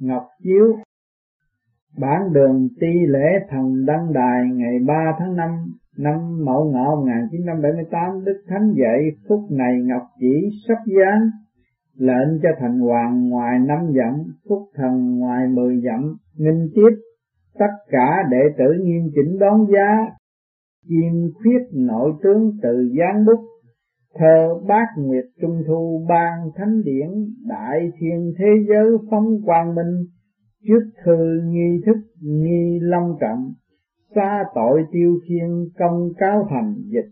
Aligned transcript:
Ngọc 0.00 0.22
Chiếu. 0.42 0.76
Bản 1.98 2.32
đường 2.32 2.68
ti 2.80 2.92
lễ 3.08 3.46
thần 3.48 3.86
đăng 3.86 4.12
đài, 4.12 4.48
ngày 4.54 4.78
3 4.86 4.94
tháng 5.18 5.36
5 5.36 5.50
năm 5.98 6.44
Mậu 6.44 6.70
Ngọ 6.72 6.96
1978 6.96 8.24
Đức 8.24 8.42
Thánh 8.48 8.72
dạy 8.76 9.10
phút 9.28 9.40
này 9.50 9.78
Ngọc 9.82 10.02
chỉ 10.20 10.48
sắp 10.68 10.78
giáng, 10.86 11.30
lệnh 11.96 12.40
cho 12.42 12.48
thành 12.60 12.80
hoàng 12.80 13.28
ngoài 13.28 13.58
năm 13.58 13.92
dặm, 13.96 14.22
phúc 14.48 14.62
thần 14.74 15.18
ngoài 15.18 15.48
mười 15.48 15.80
dặm, 15.84 16.16
nghinh 16.36 16.68
tiếp. 16.74 16.96
Tất 17.58 17.72
cả 17.90 18.22
đệ 18.30 18.42
tử 18.58 18.64
nghiêm 18.84 19.10
chỉnh 19.14 19.38
đón 19.38 19.66
giá 19.72 20.06
chiêm 20.88 21.32
khuyết 21.34 21.62
nội 21.72 22.12
tướng 22.22 22.52
từ 22.62 22.90
gián 22.98 23.24
bút 23.26 23.51
thơ 24.14 24.60
bát 24.68 24.86
nguyệt 24.96 25.24
trung 25.40 25.62
thu 25.66 26.06
ban 26.08 26.50
thánh 26.56 26.82
điển 26.84 27.08
đại 27.48 27.90
thiên 27.98 28.32
thế 28.38 28.46
giới 28.68 28.98
phóng 29.10 29.42
quang 29.44 29.74
minh, 29.74 30.06
trước 30.68 30.90
thư 31.04 31.40
nghi 31.44 31.80
thức 31.86 31.96
nghi 32.22 32.78
long 32.80 33.16
trọng, 33.20 33.52
xa 34.14 34.44
tội 34.54 34.84
tiêu 34.92 35.18
khiên 35.28 35.68
công 35.78 36.08
cáo 36.18 36.46
thành 36.50 36.74
dịch, 36.84 37.10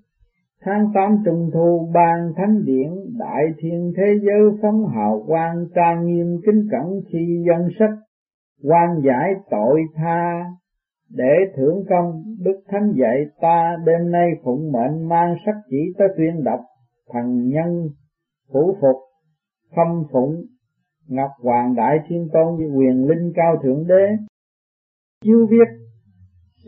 tháng 0.64 0.90
tám 0.94 1.16
trung 1.24 1.50
thu 1.54 1.90
ban 1.94 2.32
thánh 2.36 2.64
điển 2.64 2.90
đại 3.18 3.44
thiên 3.58 3.92
thế 3.96 4.18
giới 4.22 4.58
phóng 4.62 4.86
hào 4.86 5.24
quang 5.26 5.66
trang 5.74 6.06
nghiêm 6.06 6.40
kính 6.46 6.66
cẩn 6.70 7.00
khi 7.12 7.44
dân 7.46 7.68
sách 7.78 7.98
quan 8.64 9.00
giải 9.04 9.34
tội 9.50 9.80
tha, 9.94 10.44
để 11.10 11.34
thưởng 11.56 11.84
công 11.88 12.22
đức 12.44 12.62
thánh 12.68 12.92
dạy 12.96 13.24
ta 13.40 13.76
đêm 13.86 14.10
nay 14.10 14.30
phụng 14.44 14.72
mệnh 14.72 15.08
mang 15.08 15.34
sắc 15.46 15.54
chỉ 15.70 15.92
tới 15.98 16.08
tuyên 16.16 16.44
đọc 16.44 16.60
thần 17.12 17.48
nhân, 17.48 17.88
phủ 18.52 18.76
phục, 18.80 18.96
khâm 19.76 20.04
phụng, 20.12 20.44
ngọc 21.08 21.30
hoàng 21.42 21.74
đại 21.74 21.98
thiên 22.08 22.28
tôn 22.32 22.56
với 22.56 22.66
quyền 22.66 23.08
linh 23.08 23.32
cao 23.34 23.56
thượng 23.62 23.86
đế 23.86 24.16
chiếu 25.24 25.46
viết, 25.50 25.68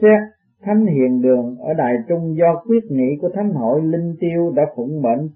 xét 0.03 0.20
thánh 0.62 0.86
hiền 0.86 1.22
đường 1.22 1.56
ở 1.58 1.75
đài 1.75 1.94
trung 2.08 2.36
do 2.36 2.62
quyết 2.66 2.84
nghị 2.91 3.16
của 3.20 3.28
thánh 3.34 3.50
hội 3.50 3.83
linh 3.83 4.16
tiêu 4.20 4.53
đã 4.56 4.62
phụng 4.77 5.03
mệnh 5.03 5.28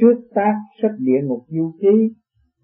trước 0.00 0.14
tác 0.34 0.54
sách 0.82 0.92
địa 0.98 1.20
ngục 1.22 1.44
du 1.48 1.72
ký, 1.80 2.14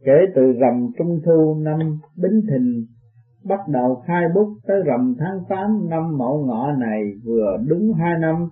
kể 0.05 0.27
từ 0.35 0.53
rằm 0.53 0.91
trung 0.99 1.21
thu 1.25 1.55
năm 1.61 1.79
bính 2.17 2.41
thìn, 2.51 2.87
bắt 3.45 3.61
đầu 3.69 4.03
khai 4.07 4.25
bút 4.35 4.49
tới 4.67 4.83
rằm 4.87 5.15
tháng 5.19 5.39
8 5.49 5.89
năm 5.91 6.19
mậu 6.19 6.47
ngọ 6.47 6.73
này 6.73 7.03
vừa 7.25 7.57
đúng 7.69 7.93
hai 7.93 8.19
năm. 8.21 8.49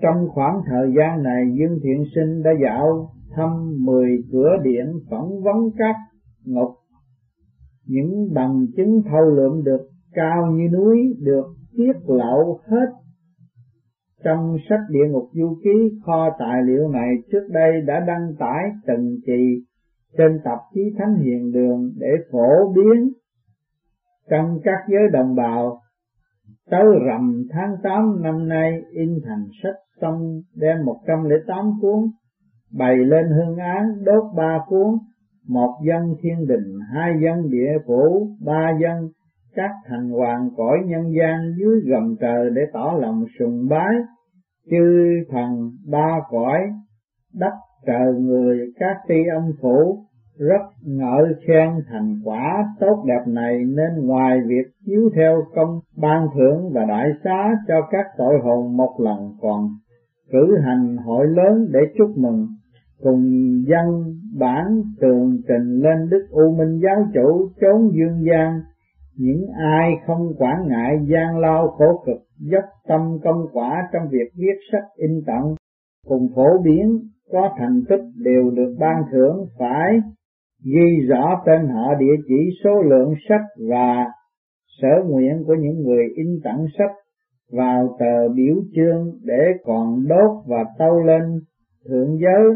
Trong 0.00 0.28
khoảng 0.28 0.60
thời 0.66 0.92
gian 0.98 1.22
này, 1.22 1.44
Dương 1.58 1.78
Thiện 1.82 2.04
Sinh 2.14 2.42
đã 2.42 2.50
dạo 2.62 3.10
thăm 3.30 3.76
mười 3.84 4.08
cửa 4.32 4.56
điện 4.62 4.86
phỏng 5.10 5.42
vấn 5.42 5.56
các 5.78 5.96
ngục. 6.44 6.70
Những 7.86 8.34
bằng 8.34 8.66
chứng 8.76 9.02
thâu 9.10 9.30
lượm 9.30 9.64
được 9.64 9.88
cao 10.12 10.52
như 10.52 10.68
núi, 10.68 11.16
được 11.20 11.46
tiết 11.76 11.92
lộ 12.06 12.60
hết 12.66 12.86
trong 14.24 14.56
sách 14.68 14.80
địa 14.90 15.08
ngục 15.10 15.28
du 15.32 15.56
ký 15.64 15.98
kho 16.06 16.30
tài 16.38 16.62
liệu 16.62 16.88
này 16.88 17.14
trước 17.32 17.48
đây 17.50 17.80
đã 17.86 18.00
đăng 18.06 18.34
tải 18.38 18.64
từng 18.86 19.16
kỳ 19.26 19.64
trên 20.18 20.40
tạp 20.44 20.58
chí 20.74 20.80
Thánh 20.98 21.14
Hiền 21.14 21.52
Đường 21.52 21.92
để 21.96 22.08
phổ 22.32 22.72
biến 22.76 23.12
trong 24.30 24.60
các 24.64 24.78
giới 24.88 25.02
đồng 25.12 25.34
bào 25.34 25.81
tới 26.70 26.84
rằm 27.06 27.42
tháng 27.50 27.76
8 27.82 28.22
năm 28.22 28.48
nay, 28.48 28.82
in 28.90 29.18
thành 29.24 29.44
sách 29.62 29.74
xong 30.00 30.40
đem 30.56 30.84
108 30.84 31.70
cuốn, 31.80 32.10
bày 32.78 32.96
lên 32.96 33.24
hương 33.36 33.56
án 33.56 34.04
đốt 34.04 34.24
ba 34.36 34.58
cuốn, 34.68 34.98
một 35.48 35.80
dân 35.86 36.14
thiên 36.22 36.46
đình, 36.48 36.78
hai 36.94 37.12
dân 37.24 37.50
địa 37.50 37.72
phủ, 37.86 38.28
ba 38.46 38.70
dân, 38.82 39.08
các 39.54 39.70
thành 39.88 40.10
hoàng 40.10 40.48
cõi 40.56 40.78
nhân 40.86 41.12
gian 41.18 41.54
dưới 41.58 41.80
gầm 41.86 42.16
trời 42.20 42.50
để 42.54 42.62
tỏ 42.72 42.98
lòng 43.00 43.24
sùng 43.38 43.68
bái, 43.70 43.94
chư 44.70 45.14
thần 45.30 45.70
ba 45.90 46.20
cõi 46.30 46.58
đất 47.34 47.52
trời 47.86 48.14
người 48.20 48.72
các 48.78 48.96
ti 49.08 49.14
âm 49.34 49.52
phủ 49.60 50.04
rất 50.48 50.62
ngợi 50.86 51.34
khen 51.46 51.70
thành 51.88 52.20
quả 52.24 52.64
tốt 52.80 53.04
đẹp 53.06 53.32
này 53.32 53.58
nên 53.58 54.06
ngoài 54.06 54.40
việc 54.46 54.70
chiếu 54.86 55.10
theo 55.16 55.42
công 55.54 55.80
ban 55.96 56.26
thưởng 56.34 56.70
và 56.72 56.84
đại 56.84 57.08
xá 57.24 57.50
cho 57.68 57.74
các 57.90 58.06
tội 58.18 58.34
hồn 58.44 58.76
một 58.76 59.00
lần 59.00 59.32
còn 59.40 59.68
cử 60.32 60.58
hành 60.64 60.96
hội 60.96 61.26
lớn 61.26 61.66
để 61.72 61.80
chúc 61.98 62.18
mừng, 62.18 62.46
cùng 63.02 63.22
dân 63.66 64.14
bản 64.38 64.82
tường 65.00 65.36
trình 65.48 65.80
lên 65.82 66.08
Đức 66.10 66.26
U 66.30 66.54
Minh 66.58 66.80
Giáo 66.82 67.06
chủ 67.14 67.48
chốn 67.60 67.90
dương 67.92 68.24
gian 68.30 68.60
những 69.18 69.46
ai 69.58 69.90
không 70.06 70.32
quản 70.38 70.68
ngại 70.68 70.98
gian 71.02 71.38
lao 71.38 71.68
khổ 71.68 72.02
cực, 72.06 72.22
dốc 72.38 72.64
tâm 72.88 73.18
công 73.24 73.46
quả 73.52 73.88
trong 73.92 74.02
việc 74.10 74.30
viết 74.36 74.56
sách 74.72 74.84
in 74.96 75.22
tặng, 75.26 75.54
cùng 76.06 76.28
phổ 76.34 76.58
biến, 76.64 76.98
có 77.32 77.50
thành 77.58 77.82
tích 77.88 78.02
đều 78.16 78.50
được 78.50 78.76
ban 78.78 79.02
thưởng 79.12 79.46
phải 79.58 80.00
ghi 80.64 81.06
rõ 81.08 81.42
tên 81.46 81.68
họ, 81.68 81.94
địa 81.94 82.22
chỉ, 82.28 82.50
số 82.64 82.82
lượng 82.82 83.14
sách 83.28 83.46
và 83.68 84.06
sở 84.80 85.04
nguyện 85.08 85.42
của 85.46 85.54
những 85.54 85.82
người 85.82 86.04
in 86.16 86.26
tặng 86.44 86.66
sách 86.78 86.90
vào 87.52 87.96
tờ 87.98 88.28
biểu 88.34 88.54
chương 88.74 89.12
để 89.24 89.42
còn 89.64 90.08
đốt 90.08 90.30
và 90.46 90.64
tâu 90.78 91.02
lên 91.02 91.22
thượng 91.88 92.18
giới. 92.18 92.54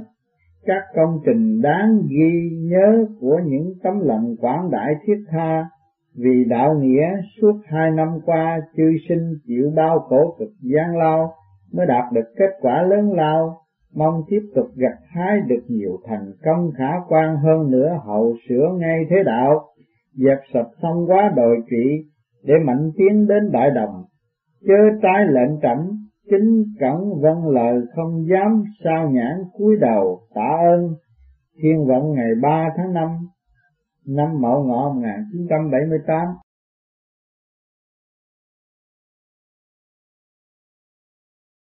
Các 0.65 0.83
công 0.95 1.19
trình 1.27 1.61
đáng 1.63 2.03
ghi 2.11 2.51
nhớ 2.71 3.07
của 3.21 3.41
những 3.45 3.73
tấm 3.83 4.01
lòng 4.01 4.37
quảng 4.41 4.71
đại 4.71 4.95
thiết 5.07 5.25
tha 5.31 5.65
vì 6.19 6.45
đạo 6.45 6.75
nghĩa 6.81 7.09
suốt 7.41 7.53
hai 7.65 7.91
năm 7.91 8.09
qua 8.25 8.61
chư 8.77 8.91
sinh 9.09 9.35
chịu 9.47 9.73
bao 9.77 9.99
khổ 9.99 10.37
cực 10.39 10.49
gian 10.61 10.97
lao 10.97 11.33
mới 11.73 11.87
đạt 11.87 12.13
được 12.13 12.35
kết 12.37 12.51
quả 12.61 12.83
lớn 12.83 13.13
lao 13.13 13.57
mong 13.95 14.23
tiếp 14.29 14.41
tục 14.55 14.67
gặt 14.77 14.99
hái 15.09 15.41
được 15.47 15.63
nhiều 15.69 15.99
thành 16.05 16.33
công 16.45 16.71
khả 16.79 16.91
quan 17.09 17.37
hơn 17.37 17.71
nữa 17.71 18.01
hậu 18.05 18.35
sửa 18.49 18.69
ngay 18.79 19.05
thế 19.11 19.17
đạo, 19.27 19.69
dẹp 20.13 20.39
sạch 20.55 20.69
xong 20.83 21.07
quá 21.07 21.33
đồi 21.37 21.57
trị 21.71 22.11
để 22.45 22.55
mạnh 22.65 22.91
tiến 22.97 23.27
đến 23.27 23.51
đại 23.53 23.71
đồng, 23.71 24.05
chớ 24.67 24.99
trái 25.03 25.27
lệnh 25.29 25.61
cảnh 25.63 25.89
chính 26.31 26.65
cẩn 26.81 27.21
vâng 27.21 27.49
lời 27.49 27.81
không 27.95 28.27
dám 28.31 28.65
sao 28.85 29.11
nhãn 29.11 29.43
cúi 29.53 29.77
đầu 29.81 30.21
tạ 30.35 30.57
ơn. 30.73 30.95
Thiên 31.63 31.87
vận 31.87 32.13
ngày 32.13 32.31
3 32.43 32.69
tháng 32.77 32.93
5 32.93 33.09
năm 34.07 34.41
Mậu 34.41 34.65
Ngọ 34.65 34.93
1978 34.95 36.27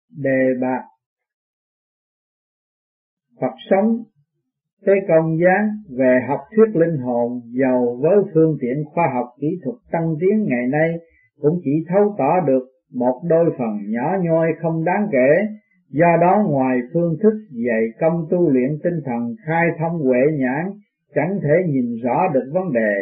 đề 0.09 0.53
bạc 0.61 0.92
Phật 3.41 3.53
sống 3.69 3.97
tới 4.85 4.95
công 5.07 5.37
gián 5.39 5.69
về 5.97 6.19
học 6.27 6.39
thuyết 6.55 6.75
linh 6.81 6.97
hồn 6.97 7.41
giàu 7.61 7.97
với 8.01 8.17
phương 8.33 8.57
tiện 8.61 8.83
khoa 8.85 9.07
học 9.13 9.25
kỹ 9.41 9.47
thuật 9.63 9.75
tăng 9.91 10.15
tiến 10.19 10.43
ngày 10.47 10.67
nay 10.67 10.89
cũng 11.41 11.59
chỉ 11.63 11.71
thấu 11.89 12.15
tỏ 12.17 12.39
được 12.47 12.63
một 12.93 13.21
đôi 13.29 13.45
phần 13.57 13.91
nhỏ 13.91 14.17
nhoi 14.21 14.47
không 14.61 14.83
đáng 14.83 15.07
kể, 15.11 15.47
do 15.89 16.17
đó 16.21 16.43
ngoài 16.49 16.77
phương 16.93 17.17
thức 17.23 17.33
dạy 17.65 17.83
công 17.99 18.27
tu 18.29 18.49
luyện 18.49 18.69
tinh 18.83 18.99
thần 19.05 19.35
khai 19.45 19.67
thông 19.79 19.99
huệ 19.99 20.21
nhãn, 20.33 20.71
chẳng 21.15 21.39
thể 21.43 21.67
nhìn 21.67 21.85
rõ 22.03 22.27
được 22.33 22.51
vấn 22.53 22.73
đề, 22.73 22.93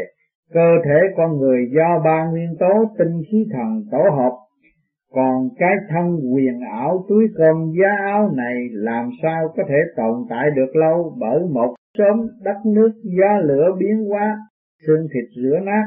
cơ 0.54 0.70
thể 0.86 1.00
con 1.18 1.38
người 1.38 1.70
do 1.76 2.02
ba 2.06 2.26
nguyên 2.32 2.56
tố 2.60 2.86
tinh 2.98 3.22
khí 3.32 3.48
thần 3.54 3.84
tổ 3.92 4.10
hợp 4.10 4.34
còn 5.12 5.50
cái 5.60 5.76
thân 5.90 6.20
quyền 6.34 6.60
ảo 6.60 7.06
túi 7.10 7.28
cơm 7.36 7.72
giá 7.82 7.96
áo 8.06 8.32
này 8.36 8.56
làm 8.72 9.10
sao 9.24 9.54
có 9.58 9.64
thể 9.70 9.76
tồn 9.98 10.26
tại 10.30 10.46
được 10.56 10.76
lâu? 10.76 11.16
Bởi 11.20 11.40
một 11.52 11.76
sớm 11.98 12.28
đất 12.44 12.58
nước 12.66 12.92
gió 13.04 13.38
lửa 13.44 13.72
biến 13.80 14.06
hóa, 14.10 14.38
xương 14.88 15.08
thịt 15.14 15.44
rửa 15.44 15.60
nát, 15.66 15.86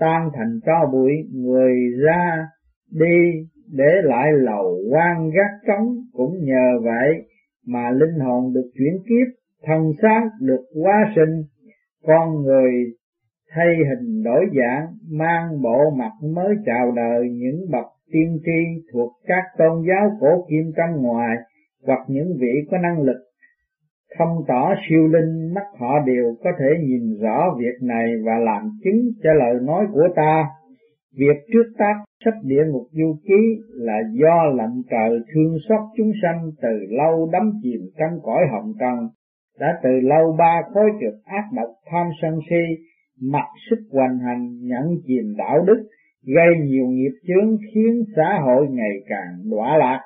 tan 0.00 0.30
thành 0.34 0.60
tro 0.66 0.86
bụi, 0.92 1.12
người 1.32 1.74
ra 2.04 2.48
đi 2.92 3.46
để 3.72 3.90
lại 4.02 4.32
lầu 4.32 4.78
quan 4.90 5.30
gác 5.30 5.50
trống 5.66 5.96
cũng 6.12 6.34
nhờ 6.44 6.80
vậy 6.84 7.28
mà 7.66 7.90
linh 7.90 8.20
hồn 8.20 8.52
được 8.54 8.70
chuyển 8.78 8.98
kiếp, 9.08 9.34
thân 9.66 9.92
xác 10.02 10.22
được 10.40 10.64
hóa 10.82 11.12
sinh, 11.16 11.42
con 12.06 12.42
người 12.42 12.70
thay 13.54 13.74
hình 13.88 14.22
đổi 14.22 14.46
dạng, 14.58 14.86
mang 15.10 15.62
bộ 15.62 15.90
mặt 15.90 16.12
mới 16.34 16.54
chào 16.66 16.92
đời 16.96 17.28
những 17.30 17.70
bậc 17.70 17.86
tiên 18.12 18.38
tri 18.44 18.88
thuộc 18.92 19.12
các 19.26 19.42
tôn 19.58 19.84
giáo 19.88 20.10
cổ 20.20 20.46
kim 20.50 20.72
trong 20.76 21.02
ngoài 21.02 21.36
hoặc 21.86 22.00
những 22.08 22.36
vị 22.40 22.52
có 22.70 22.78
năng 22.78 23.02
lực 23.02 23.26
thông 24.18 24.44
tỏ 24.48 24.74
siêu 24.88 25.06
linh 25.06 25.54
mắt 25.54 25.66
họ 25.78 25.98
đều 26.06 26.36
có 26.44 26.50
thể 26.58 26.66
nhìn 26.86 27.18
rõ 27.20 27.54
việc 27.58 27.82
này 27.82 28.06
và 28.24 28.32
làm 28.38 28.70
chứng 28.84 29.10
cho 29.22 29.32
lời 29.32 29.54
nói 29.62 29.86
của 29.92 30.08
ta. 30.16 30.44
Việc 31.18 31.36
trước 31.52 31.72
tác 31.78 31.94
sách 32.24 32.34
địa 32.42 32.62
ngục 32.68 32.86
du 32.92 33.16
ký 33.24 33.62
là 33.72 33.98
do 34.12 34.44
lệnh 34.44 34.82
trời 34.90 35.20
thương 35.34 35.56
xót 35.68 35.80
chúng 35.96 36.12
sanh 36.22 36.50
từ 36.62 36.86
lâu 36.88 37.28
đắm 37.32 37.52
chìm 37.62 37.80
trong 37.98 38.20
cõi 38.22 38.42
hồng 38.52 38.72
trần, 38.80 39.08
đã 39.60 39.78
từ 39.82 39.90
lâu 40.02 40.36
ba 40.38 40.62
khối 40.74 40.90
trực 41.00 41.24
ác 41.24 41.44
độc 41.56 41.70
tham 41.90 42.06
sân 42.22 42.38
si 42.50 42.84
mặc 43.22 43.46
sức 43.70 43.78
hoành 43.92 44.18
hành 44.18 44.58
nhận 44.60 44.84
chìm 45.06 45.34
đạo 45.38 45.64
đức 45.66 45.88
gây 46.34 46.56
nhiều 46.64 46.86
nghiệp 46.86 47.12
chướng 47.26 47.56
khiến 47.74 48.04
xã 48.16 48.38
hội 48.44 48.66
ngày 48.70 48.96
càng 49.08 49.50
đọa 49.50 49.76
lạc. 49.78 50.00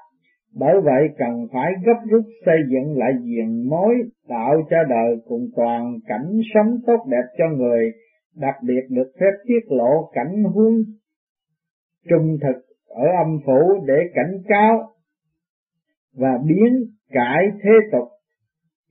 Bởi 0.55 0.81
vậy 0.85 1.09
cần 1.19 1.47
phải 1.53 1.73
gấp 1.85 2.01
rút 2.11 2.25
xây 2.47 2.57
dựng 2.71 2.99
lại 2.99 3.13
diện 3.23 3.69
mối 3.69 3.95
tạo 4.29 4.55
cho 4.71 4.77
đời 4.89 5.17
cùng 5.29 5.49
toàn 5.57 5.95
cảnh 6.07 6.41
sống 6.55 6.79
tốt 6.87 7.07
đẹp 7.11 7.25
cho 7.39 7.45
người, 7.57 7.93
đặc 8.37 8.55
biệt 8.67 8.81
được 8.89 9.13
phép 9.21 9.33
tiết 9.47 9.61
lộ 9.69 10.11
cảnh 10.13 10.45
huống 10.45 10.83
trung 12.09 12.37
thực 12.43 12.63
ở 12.89 13.05
âm 13.25 13.39
phủ 13.47 13.85
để 13.87 13.95
cảnh 14.15 14.43
cáo 14.49 14.91
và 16.17 16.39
biến 16.49 16.87
cải 17.11 17.45
thế 17.63 17.71
tục, 17.93 18.09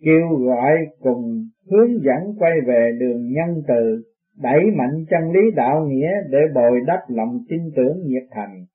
kêu 0.06 0.28
gọi 0.46 0.78
cùng 1.00 1.48
hướng 1.72 1.92
dẫn 2.04 2.36
quay 2.40 2.52
về 2.68 2.92
đường 3.00 3.32
nhân 3.32 3.64
từ 3.68 4.04
đẩy 4.42 4.62
mạnh 4.78 5.06
chân 5.10 5.32
lý 5.32 5.52
đạo 5.56 5.86
nghĩa 5.86 6.12
để 6.30 6.40
bồi 6.56 6.80
đắp 6.88 7.00
lòng 7.08 7.40
tin 7.50 7.60
tưởng 7.76 7.98
nhiệt 8.06 8.24
thành 8.32 8.66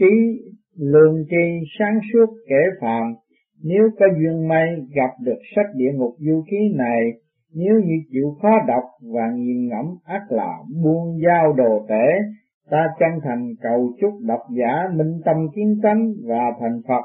trí 0.00 0.42
lương 0.78 1.24
tri 1.30 1.66
sáng 1.78 1.98
suốt 2.12 2.26
kể 2.48 2.62
phàm 2.80 3.14
nếu 3.62 3.90
có 3.98 4.06
duyên 4.18 4.48
may 4.48 4.66
gặp 4.94 5.10
được 5.20 5.38
sách 5.56 5.66
địa 5.74 5.92
ngục 5.94 6.14
du 6.18 6.44
ký 6.50 6.74
này, 6.76 7.12
nếu 7.54 7.74
như 7.74 7.94
chịu 8.12 8.36
khó 8.42 8.58
đọc 8.68 8.84
và 9.14 9.30
nghiền 9.34 9.68
ngẫm 9.68 9.86
ác 10.04 10.22
là 10.28 10.58
buông 10.82 11.18
giao 11.26 11.52
đồ 11.52 11.86
tể, 11.88 12.06
ta 12.70 12.88
chân 12.98 13.10
thành 13.22 13.48
cầu 13.62 13.92
chúc 14.00 14.12
độc 14.20 14.40
giả 14.58 14.88
minh 14.94 15.20
tâm 15.24 15.36
kiến 15.54 15.80
tánh 15.82 16.12
và 16.28 16.52
thành 16.60 16.80
Phật. 16.88 17.04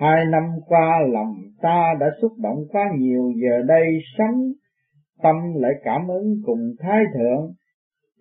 Hai 0.00 0.24
năm 0.30 0.42
qua 0.66 1.00
lòng 1.12 1.34
ta 1.62 1.94
đã 2.00 2.06
xúc 2.22 2.32
động 2.42 2.58
quá 2.68 2.82
nhiều, 2.98 3.32
giờ 3.42 3.62
đây 3.62 3.98
sống 4.18 4.52
tâm 5.22 5.36
lại 5.54 5.72
cảm 5.84 6.08
ứng 6.08 6.42
cùng 6.44 6.74
Thái 6.78 7.04
Thượng, 7.14 7.52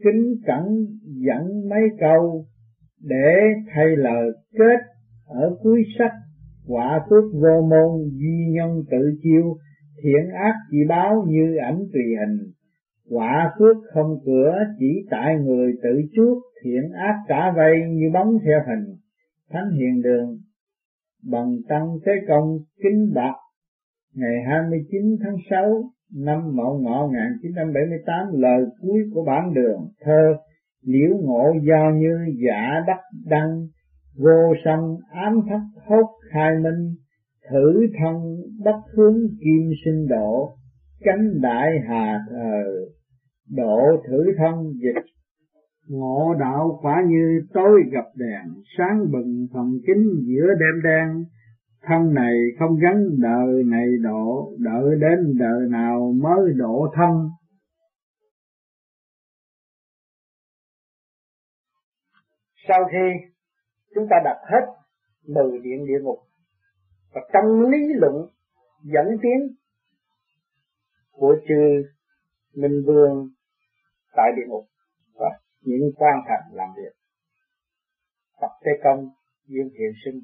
kính 0.03 0.35
cẩn 0.45 0.85
dẫn 1.05 1.69
mấy 1.69 1.81
câu 1.99 2.45
để 3.01 3.35
thay 3.73 3.85
lời 3.97 4.31
kết 4.57 4.79
ở 5.27 5.57
cuối 5.63 5.83
sách 5.99 6.13
quả 6.67 7.05
phước 7.09 7.23
vô 7.33 7.61
môn 7.61 8.09
duy 8.11 8.51
nhân 8.51 8.83
tự 8.91 9.17
chiêu 9.23 9.57
thiện 10.03 10.31
ác 10.33 10.53
chỉ 10.71 10.77
báo 10.89 11.25
như 11.27 11.55
ảnh 11.55 11.77
tùy 11.93 12.03
hình. 12.19 12.51
Quả 13.09 13.53
phước 13.59 13.77
không 13.93 14.19
cửa 14.25 14.53
chỉ 14.79 15.05
tại 15.09 15.35
người 15.35 15.73
tự 15.83 16.01
chuốc 16.15 16.37
thiện 16.63 16.91
ác 16.91 17.15
cả 17.27 17.53
vây 17.55 17.73
như 17.89 18.05
bóng 18.13 18.37
theo 18.45 18.59
hình. 18.67 18.95
Thánh 19.49 19.71
hiền 19.71 20.01
đường 20.01 20.37
bằng 21.31 21.55
tăng 21.69 21.87
thế 22.05 22.11
công 22.27 22.57
kính 22.83 23.11
bạc 23.15 23.35
ngày 24.15 24.43
29 24.47 25.01
tháng 25.23 25.35
6 25.49 25.83
năm 26.13 26.55
Mậu 26.55 26.79
Ngọ 26.79 27.07
1978 27.07 28.27
lời 28.33 28.65
cuối 28.81 28.99
của 29.13 29.23
bản 29.25 29.53
đường, 29.53 29.79
thơ, 30.01 30.35
liễu 30.85 31.17
ngộ 31.21 31.53
do 31.67 31.91
như 31.95 32.17
giả 32.45 32.83
đắc 32.87 32.99
đăng, 33.25 33.67
vô 34.17 34.53
sanh 34.65 34.95
ám 35.11 35.39
thất 35.49 35.81
hốt 35.87 36.09
khai 36.31 36.51
minh, 36.63 36.95
thử 37.51 37.87
thân 37.99 38.15
bất 38.63 38.79
hướng 38.93 39.17
kim 39.39 39.71
sinh 39.85 40.07
độ 40.07 40.55
cánh 41.03 41.41
đại 41.41 41.71
hà 41.87 42.19
thờ, 42.29 42.63
độ 43.49 43.79
thử 44.07 44.23
thân 44.37 44.73
dịch. 44.73 45.03
Ngộ 45.89 46.33
đạo 46.39 46.79
quả 46.81 47.03
như 47.07 47.41
tối 47.53 47.81
gặp 47.91 48.05
đèn, 48.15 48.53
sáng 48.77 49.11
bừng 49.11 49.47
thần 49.53 49.79
kính 49.87 50.07
giữa 50.27 50.47
đêm 50.59 50.81
đen 50.83 51.25
thân 51.87 52.13
này 52.13 52.33
không 52.59 52.79
gắn 52.81 53.07
đời 53.21 53.63
này 53.65 53.87
độ, 54.01 54.53
đợi 54.59 54.95
đến 54.99 55.37
đời 55.39 55.69
nào 55.69 56.13
mới 56.21 56.53
độ 56.55 56.87
thân. 56.95 57.29
Sau 62.67 62.79
khi 62.91 63.27
chúng 63.95 64.07
ta 64.09 64.15
đặt 64.23 64.37
hết 64.51 64.65
mười 65.27 65.59
điện 65.59 65.85
địa 65.87 65.99
ngục 66.03 66.19
và 67.13 67.21
trong 67.33 67.61
lý 67.71 67.77
luận 67.95 68.15
dẫn 68.83 69.05
tiến 69.21 69.55
của 71.11 71.35
chư 71.47 71.89
Minh 72.55 72.83
Vương 72.85 73.29
tại 74.15 74.31
địa 74.35 74.47
ngục 74.47 74.65
và 75.13 75.29
những 75.61 75.91
quan 75.95 76.15
thành 76.27 76.55
làm 76.55 76.69
việc, 76.77 76.93
Phật 78.41 78.51
Thế 78.65 78.71
Công 78.83 79.09
duyên 79.47 79.69
thiện 79.73 79.91
sinh 80.05 80.21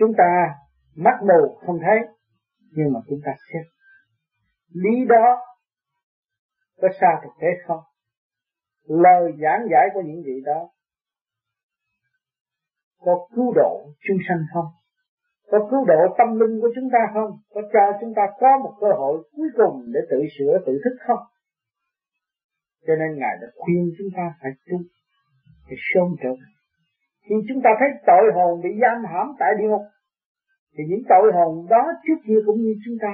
chúng 0.00 0.12
ta 0.18 0.54
mắt 0.96 1.16
mù 1.22 1.58
không 1.66 1.78
thấy, 1.84 1.98
nhưng 2.76 2.92
mà 2.92 3.00
chúng 3.08 3.20
ta 3.24 3.32
xét 3.52 3.66
lý 4.72 5.04
đó 5.08 5.46
có 6.80 6.88
xa 7.00 7.20
thực 7.22 7.30
tế 7.40 7.48
không? 7.66 7.80
Lời 8.88 9.32
giảng 9.42 9.66
giải 9.70 9.88
của 9.94 10.00
những 10.00 10.22
vị 10.26 10.42
đó 10.44 10.70
có 13.00 13.28
cứu 13.36 13.52
độ 13.56 13.86
chúng 14.08 14.18
sanh 14.28 14.44
không? 14.54 14.66
Có 15.50 15.68
cứu 15.70 15.84
độ 15.84 16.14
tâm 16.18 16.38
linh 16.40 16.60
của 16.60 16.68
chúng 16.74 16.88
ta 16.92 16.98
không? 17.14 17.30
Có 17.54 17.60
cho 17.72 17.98
chúng 18.00 18.12
ta 18.16 18.22
có 18.40 18.58
một 18.58 18.74
cơ 18.80 18.86
hội 18.98 19.28
cuối 19.36 19.48
cùng 19.56 19.82
để 19.94 20.00
tự 20.10 20.16
sửa 20.38 20.58
tự 20.66 20.72
thức 20.84 20.96
không? 21.06 21.24
Cho 22.86 22.92
nên 22.96 23.18
ngài 23.18 23.36
đã 23.40 23.46
khuyên 23.56 23.90
chúng 23.98 24.08
ta 24.16 24.34
phải 24.42 24.50
tu, 24.66 24.78
phải 25.66 25.76
sớm 25.94 26.08
trở 26.22 26.30
về 26.30 26.59
khi 27.30 27.36
chúng 27.48 27.62
ta 27.64 27.70
thấy 27.78 27.88
tội 28.06 28.32
hồn 28.34 28.60
bị 28.62 28.70
giam 28.82 29.04
hãm 29.12 29.26
tại 29.38 29.50
địa 29.58 29.68
ngục, 29.68 29.82
thì 30.74 30.84
những 30.88 31.02
tội 31.08 31.32
hồn 31.34 31.66
đó 31.70 31.82
trước 32.06 32.18
kia 32.26 32.38
cũng 32.46 32.60
như 32.60 32.74
chúng 32.84 32.96
ta 33.02 33.12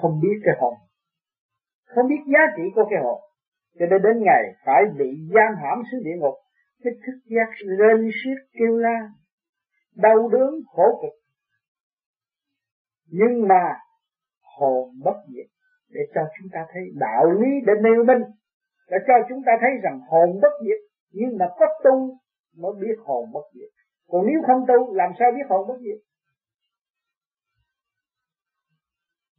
không 0.00 0.20
biết 0.22 0.36
cái 0.44 0.54
hồn. 0.60 0.74
Không 1.86 2.08
biết 2.08 2.22
giá 2.32 2.40
trị 2.56 2.62
của 2.74 2.86
cái 2.90 2.98
hồn. 3.02 3.20
Cho 3.78 3.86
nên 3.86 4.02
đến 4.02 4.22
ngày 4.24 4.42
phải 4.64 4.82
bị 4.98 5.10
giam 5.34 5.54
hãm 5.62 5.82
xuống 5.92 6.00
địa 6.04 6.16
ngục, 6.18 6.34
cái 6.84 6.92
thức 7.06 7.18
giác 7.24 7.50
rên 7.78 8.10
siết 8.24 8.38
kêu 8.58 8.76
la, 8.76 9.08
đau 9.96 10.28
đớn 10.28 10.50
khổ 10.72 11.00
cực. 11.02 11.14
Nhưng 13.10 13.48
mà 13.48 13.62
hồn 14.58 14.88
bất 15.04 15.16
diệt 15.28 15.46
để 15.90 16.00
cho 16.14 16.20
chúng 16.38 16.48
ta 16.52 16.66
thấy 16.72 16.82
đạo 16.94 17.30
lý 17.30 17.48
để 17.66 17.72
nêu 17.82 18.04
minh, 18.04 18.22
để 18.90 18.96
cho 19.06 19.14
chúng 19.28 19.42
ta 19.46 19.52
thấy 19.60 19.70
rằng 19.82 20.00
hồn 20.08 20.38
bất 20.42 20.52
diệt 20.64 20.80
nhưng 21.12 21.38
mà 21.38 21.46
có 21.58 21.66
tu 21.84 22.18
mới 22.56 22.72
biết 22.80 22.96
hồn 23.04 23.32
bất 23.32 23.46
diệt. 23.54 23.70
Còn 24.08 24.26
nếu 24.26 24.40
không 24.46 24.64
tu, 24.68 24.94
làm 24.94 25.10
sao 25.18 25.32
biết 25.32 25.46
hồn 25.48 25.68
bất 25.68 25.78
diệt? 25.80 25.98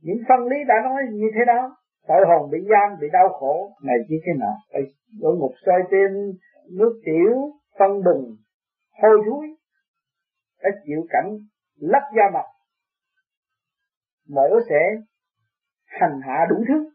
Những 0.01 0.17
phân 0.27 0.47
lý 0.47 0.57
đã 0.67 0.75
nói 0.83 1.01
như 1.11 1.27
thế 1.35 1.41
đó, 1.47 1.75
tội 2.07 2.25
hồn 2.27 2.49
bị 2.51 2.57
giam 2.69 2.99
bị 3.01 3.07
đau 3.13 3.29
khổ, 3.29 3.71
này 3.83 3.97
chỉ 4.07 4.15
thế 4.25 4.31
nào 4.39 4.55
phải 4.71 4.81
ở 5.21 5.31
ngục 5.39 5.51
soi 5.65 5.81
trên 5.91 6.33
nước 6.77 7.01
tiểu, 7.05 7.33
phân 7.79 7.91
bùn 8.03 8.35
hôi 9.01 9.17
thối, 9.25 9.47
đã 10.63 10.69
chịu 10.85 11.05
cảnh 11.09 11.37
lấp 11.75 12.03
da 12.17 12.23
mặt. 12.33 12.45
Mổ 14.29 14.59
sẽ 14.69 15.01
hành 15.85 16.21
hạ 16.23 16.45
đủ 16.49 16.55
thứ. 16.67 16.89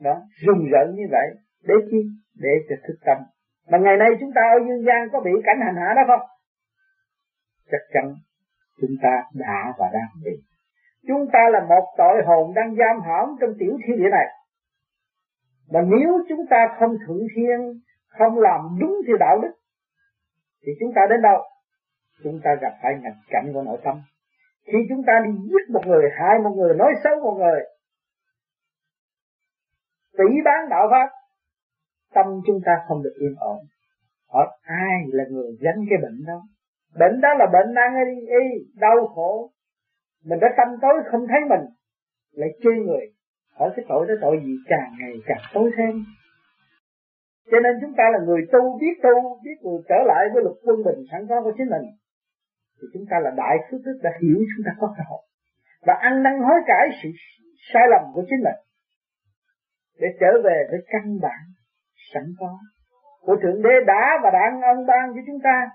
Đó, 0.00 0.22
rùng 0.46 0.68
rợn 0.72 0.94
như 0.94 1.02
vậy, 1.10 1.28
để 1.62 1.74
chi? 1.90 1.96
Để 2.34 2.50
cho 2.68 2.76
thức 2.88 2.94
tâm 3.04 3.16
mà 3.70 3.78
ngày 3.78 3.96
nay 3.96 4.10
chúng 4.20 4.30
ta 4.34 4.42
ở 4.52 4.58
dương 4.66 4.84
gian 4.86 5.08
có 5.12 5.20
bị 5.20 5.30
cảnh 5.44 5.60
hành 5.64 5.76
hạ 5.76 5.94
đó 5.96 6.02
không? 6.06 6.28
Chắc 7.70 7.80
chắn 7.92 8.14
chúng 8.80 8.96
ta 9.02 9.22
đã 9.34 9.72
và 9.78 9.90
đang 9.92 10.10
bị. 10.24 10.30
Chúng 11.08 11.26
ta 11.32 11.48
là 11.52 11.60
một 11.68 11.94
tội 11.98 12.22
hồn 12.26 12.54
đang 12.54 12.74
giam 12.76 13.00
hãm 13.06 13.36
trong 13.40 13.50
tiểu 13.58 13.78
thiên 13.86 13.96
địa 13.96 14.10
này. 14.10 14.26
Mà 15.70 15.80
nếu 15.80 16.24
chúng 16.28 16.46
ta 16.50 16.76
không 16.78 16.96
thượng 17.06 17.26
thiên, 17.36 17.80
không 18.08 18.38
làm 18.38 18.60
đúng 18.80 19.00
theo 19.06 19.16
đạo 19.20 19.38
đức, 19.42 19.52
thì 20.62 20.72
chúng 20.80 20.92
ta 20.94 21.02
đến 21.10 21.22
đâu? 21.22 21.42
Chúng 22.24 22.40
ta 22.44 22.50
gặp 22.60 22.72
phải 22.82 22.92
ngành 23.00 23.20
cảnh 23.30 23.50
của 23.54 23.62
nội 23.62 23.78
tâm. 23.84 24.02
Khi 24.66 24.78
chúng 24.88 25.02
ta 25.06 25.12
đi 25.24 25.30
giết 25.44 25.70
một 25.72 25.86
người, 25.86 26.10
hại 26.18 26.38
một 26.38 26.50
người, 26.56 26.74
nói 26.74 26.92
xấu 27.04 27.20
một 27.20 27.34
người 27.38 27.60
tỷ 30.18 30.42
bán 30.44 30.68
đạo 30.70 30.88
pháp 30.90 31.08
tâm 32.16 32.26
chúng 32.46 32.60
ta 32.66 32.72
không 32.88 33.02
được 33.02 33.14
yên 33.20 33.34
ổn. 33.38 33.58
Hỏi 34.32 34.46
ai 34.62 34.98
là 35.06 35.24
người 35.30 35.50
gánh 35.60 35.80
cái 35.90 35.98
bệnh 36.02 36.18
đó? 36.26 36.38
Bệnh 36.98 37.20
đó 37.20 37.28
là 37.38 37.46
bệnh 37.52 37.74
nan 37.74 37.90
y, 38.06 38.26
y 38.26 38.44
đau 38.74 39.06
khổ. 39.14 39.50
Mình 40.24 40.38
đã 40.40 40.48
tâm 40.56 40.68
tối 40.82 40.94
không 41.10 41.26
thấy 41.28 41.40
mình 41.48 41.64
lại 42.32 42.48
chê 42.62 42.70
người. 42.86 43.04
Hỏi 43.58 43.70
cái 43.76 43.84
tội 43.88 44.06
đó 44.08 44.14
tội 44.20 44.36
gì? 44.44 44.54
Càng 44.68 44.90
ngày 45.00 45.14
càng 45.26 45.42
tối 45.54 45.70
thêm. 45.76 46.04
Cho 47.50 47.58
nên 47.60 47.72
chúng 47.80 47.94
ta 47.96 48.04
là 48.12 48.18
người 48.26 48.40
tu 48.52 48.78
biết 48.80 48.94
tu 49.02 49.40
biết 49.44 49.56
người 49.62 49.78
trở 49.88 49.98
lại 50.06 50.24
với 50.34 50.42
luật 50.42 50.56
quân 50.64 50.76
bình 50.84 51.04
sẵn 51.10 51.26
có 51.28 51.42
của 51.42 51.52
chính 51.58 51.70
mình. 51.70 51.86
Thì 52.80 52.86
chúng 52.94 53.06
ta 53.10 53.16
là 53.22 53.30
đại 53.36 53.56
phước 53.70 53.80
đức 53.84 53.98
đã 54.02 54.10
hiểu 54.22 54.38
chúng 54.56 54.64
ta 54.66 54.72
có 54.80 54.94
cơ 54.96 55.02
hội 55.08 55.22
và 55.86 55.94
ăn 55.94 56.22
năn 56.22 56.38
hối 56.38 56.60
cải 56.66 56.88
sự 57.02 57.08
sai 57.72 57.82
lầm 57.90 58.02
của 58.14 58.24
chính 58.30 58.40
mình 58.44 58.60
để 60.00 60.08
trở 60.20 60.42
về 60.44 60.66
với 60.70 60.80
căn 60.86 61.18
bản 61.22 61.40
sẵn 62.14 62.24
có. 62.40 62.58
Của 63.20 63.36
thượng 63.42 63.62
đế 63.62 63.74
đã 63.86 64.18
và 64.22 64.30
đang 64.30 64.60
ân 64.62 64.86
ban 64.86 65.12
cho 65.14 65.20
chúng 65.26 65.40
ta 65.44 65.70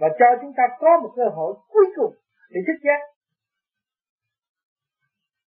và 0.00 0.08
cho 0.18 0.26
chúng 0.40 0.52
ta 0.56 0.62
có 0.78 1.00
một 1.02 1.10
cơ 1.16 1.24
hội 1.34 1.54
cuối 1.68 1.86
cùng 1.96 2.14
để 2.50 2.60
thức 2.66 2.78
giác. 2.84 3.00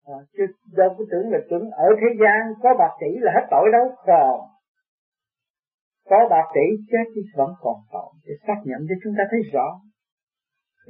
À, 0.06 0.18
chứ 0.36 0.44
đâu 0.76 0.88
có 0.98 1.04
tưởng 1.10 1.32
là 1.32 1.38
tưởng 1.50 1.70
ở 1.70 1.88
thế 2.00 2.06
gian 2.20 2.54
có 2.62 2.74
bạc 2.78 2.92
tỷ 3.00 3.10
là 3.20 3.32
hết 3.34 3.46
tội 3.50 3.68
đâu. 3.72 3.96
Còn 4.06 4.40
có 6.10 6.28
bạc 6.30 6.48
tỷ 6.54 6.84
chết 6.90 7.04
thì 7.14 7.22
vẫn 7.36 7.50
còn 7.60 7.76
tội 7.92 8.12
để 8.26 8.34
xác 8.46 8.58
nhận 8.64 8.80
cho 8.88 8.94
chúng 9.04 9.14
ta 9.18 9.24
thấy 9.30 9.40
rõ. 9.52 9.80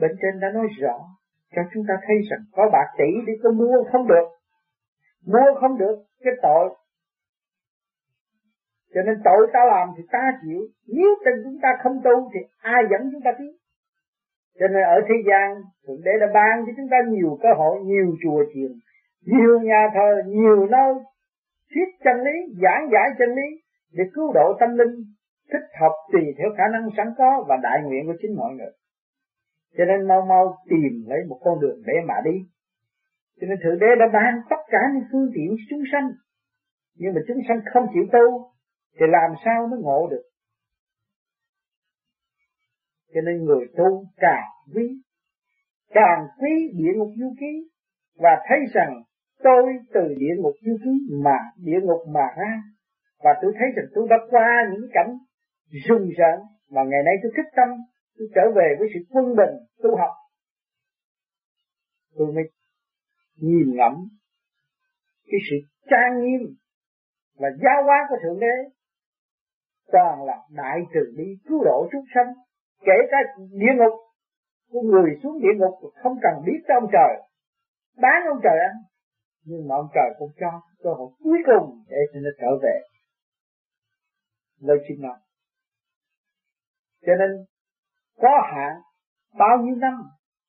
Bên 0.01 0.11
trên 0.23 0.41
đã 0.41 0.49
nói 0.55 0.67
rõ 0.81 0.99
cho 1.57 1.63
chúng 1.75 1.85
ta 1.89 1.95
thấy 2.07 2.17
rằng 2.31 2.41
có 2.53 2.71
bạc 2.73 2.89
tỷ 2.99 3.11
đi 3.27 3.33
có 3.43 3.51
mua 3.51 3.85
không 3.93 4.07
được. 4.09 4.27
Mua 5.27 5.61
không 5.61 5.79
được 5.79 6.05
cái 6.25 6.35
tội 6.43 6.77
cho 8.95 9.03
nên 9.07 9.17
tội 9.25 9.47
ta 9.53 9.61
làm 9.65 9.89
thì 9.97 10.03
ta 10.13 10.39
chịu. 10.43 10.61
Nếu 10.89 11.09
tình 11.25 11.39
chúng 11.45 11.59
ta 11.63 11.69
không 11.83 12.01
tu 12.05 12.31
thì 12.35 12.41
ai 12.59 12.83
dẫn 12.91 13.01
chúng 13.13 13.21
ta 13.25 13.31
tiến? 13.39 13.53
Cho 14.61 14.69
nên 14.69 14.83
ở 14.83 15.01
thế 15.09 15.15
gian, 15.29 15.63
thượng 15.87 16.03
đế 16.05 16.13
đã 16.21 16.27
ban 16.35 16.65
cho 16.67 16.73
chúng 16.77 16.89
ta 16.91 16.97
nhiều 17.09 17.39
cơ 17.43 17.49
hội, 17.59 17.81
nhiều 17.85 18.17
chùa 18.23 18.45
chiền, 18.55 18.73
nhiều 19.27 19.61
nhà 19.61 19.89
thờ, 19.95 20.23
nhiều 20.27 20.67
nơi, 20.67 20.95
thuyết 21.75 21.89
chân 22.05 22.17
lý, 22.27 22.37
giảng 22.63 22.89
giải 22.93 23.09
chân 23.19 23.29
lý 23.29 23.49
để 23.93 24.05
cứu 24.15 24.33
độ 24.33 24.57
tâm 24.61 24.77
linh, 24.79 24.95
thích 25.53 25.67
hợp 25.81 25.95
tùy 26.13 26.23
theo 26.39 26.49
khả 26.57 26.65
năng 26.73 26.89
sẵn 26.97 27.07
có 27.19 27.45
và 27.49 27.57
đại 27.63 27.83
nguyện 27.83 28.07
của 28.07 28.17
chính 28.23 28.37
mọi 28.37 28.55
người. 28.55 28.73
Cho 29.77 29.85
nên 29.85 30.09
mau 30.09 30.27
mau 30.29 30.57
tìm 30.71 31.05
lấy 31.07 31.19
một 31.29 31.41
con 31.45 31.61
đường 31.61 31.83
để 31.87 31.95
mà 32.09 32.15
đi. 32.25 32.37
Cho 33.41 33.47
nên 33.47 33.59
thượng 33.63 33.79
đế 33.79 33.87
đã 33.99 34.07
ban 34.13 34.41
tất 34.51 34.63
cả 34.69 34.79
những 34.95 35.05
phương 35.13 35.31
tiện 35.35 35.57
chúng 35.71 35.83
sanh. 35.93 36.11
Nhưng 36.99 37.15
mà 37.15 37.21
chúng 37.29 37.39
sanh 37.49 37.61
không 37.73 37.87
chịu 37.95 38.05
tu 38.13 38.54
thì 38.95 39.07
làm 39.09 39.31
sao 39.45 39.67
mới 39.71 39.81
ngộ 39.81 40.09
được? 40.11 40.23
Cho 43.15 43.21
nên 43.21 43.45
người 43.45 43.67
tu 43.77 44.07
càng 44.17 44.51
quý 44.75 45.01
càng 45.95 46.27
quý 46.41 46.73
địa 46.75 46.93
ngục 46.97 47.11
du 47.17 47.35
ký, 47.41 47.71
và 48.15 48.31
thấy 48.49 48.59
rằng 48.75 49.03
tôi 49.43 49.63
từ 49.95 50.01
địa 50.19 50.35
ngục 50.39 50.55
du 50.61 50.77
ký 50.85 50.91
mà 51.25 51.39
địa 51.57 51.81
ngục 51.83 52.01
mà 52.15 52.27
ra, 52.39 52.63
và 53.19 53.31
tôi 53.43 53.53
thấy 53.59 53.69
rằng 53.77 53.87
tôi 53.95 54.07
đã 54.11 54.17
qua 54.31 54.49
những 54.73 54.91
cảnh 54.93 55.19
rùng 55.89 56.09
rợn 56.19 56.41
mà 56.71 56.83
ngày 56.85 57.03
nay 57.05 57.15
tôi 57.23 57.33
thích 57.37 57.53
tâm, 57.57 57.69
tôi 58.19 58.29
trở 58.35 58.43
về 58.57 58.77
với 58.79 58.89
sự 58.95 59.01
quân 59.11 59.37
bình, 59.37 59.55
tu 59.83 59.97
học. 59.97 60.11
Tôi 62.17 62.33
mới 62.33 62.45
nhìn 63.37 63.77
ngẫm 63.77 64.09
cái 65.27 65.41
sự 65.51 65.57
trang 65.91 66.23
nghiêm 66.23 66.57
và 67.39 67.49
giáo 67.63 67.85
hóa 67.85 67.99
của 68.09 68.17
thượng 68.23 68.41
đế 68.41 68.74
toàn 69.93 70.25
là 70.25 70.39
đại 70.51 70.79
từ 70.95 71.01
bi 71.17 71.25
cứu 71.49 71.65
độ 71.65 71.89
chúng 71.93 72.05
sanh, 72.15 72.35
kể 72.81 72.97
cả 73.11 73.19
địa 73.37 73.75
ngục. 73.77 74.01
Của 74.71 74.83
người 74.83 75.11
xuống 75.23 75.41
địa 75.41 75.55
ngục 75.57 75.75
không 76.03 76.17
cần 76.23 76.33
biết 76.47 76.59
tới 76.69 76.75
ông 76.81 76.91
trời, 76.93 77.23
bán 77.97 78.27
ông 78.29 78.41
trời 78.43 78.59
ăn. 78.59 78.75
Nhưng 79.45 79.69
mà 79.69 79.75
ông 79.77 79.89
trời 79.95 80.11
cũng 80.19 80.31
cho 80.41 80.61
cơ 80.83 80.91
hội 80.91 81.11
cuối 81.25 81.39
cùng 81.47 81.85
để 81.89 81.97
cho 82.13 82.21
nó 82.21 82.31
trở 82.41 82.59
về. 82.63 82.81
Nơi 84.61 84.79
chính 84.89 85.03
nó 85.03 85.17
cho 87.07 87.13
nên, 87.19 87.31
có 88.17 88.43
hạn 88.55 88.81
bao 89.39 89.59
nhiêu 89.59 89.77
năm 89.77 89.95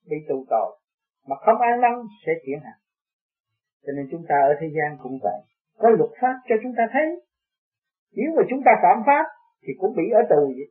bị 0.10 0.18
tù 0.30 0.46
tội 0.50 0.80
mà 1.28 1.36
không 1.46 1.62
an 1.62 1.82
năng 1.82 2.04
sẽ 2.26 2.32
chuyển 2.46 2.60
hạn 2.64 2.80
cho 3.86 3.94
nên 3.96 4.08
chúng 4.12 4.26
ta 4.30 4.36
ở 4.36 4.54
thế 4.60 4.68
gian 4.76 4.98
cũng 5.04 5.20
vậy. 5.24 5.42
Có 5.78 5.90
luật 5.90 6.10
pháp 6.22 6.36
cho 6.50 6.56
chúng 6.64 6.74
ta 6.78 6.84
thấy 6.94 7.22
nếu 8.16 8.30
mà 8.38 8.44
chúng 8.50 8.62
ta 8.66 8.72
phạm 8.82 9.04
pháp 9.06 9.26
thì 9.64 9.74
cũng 9.80 9.96
bị 9.96 10.04
ở 10.14 10.22
tù 10.30 10.46
vậy. 10.58 10.70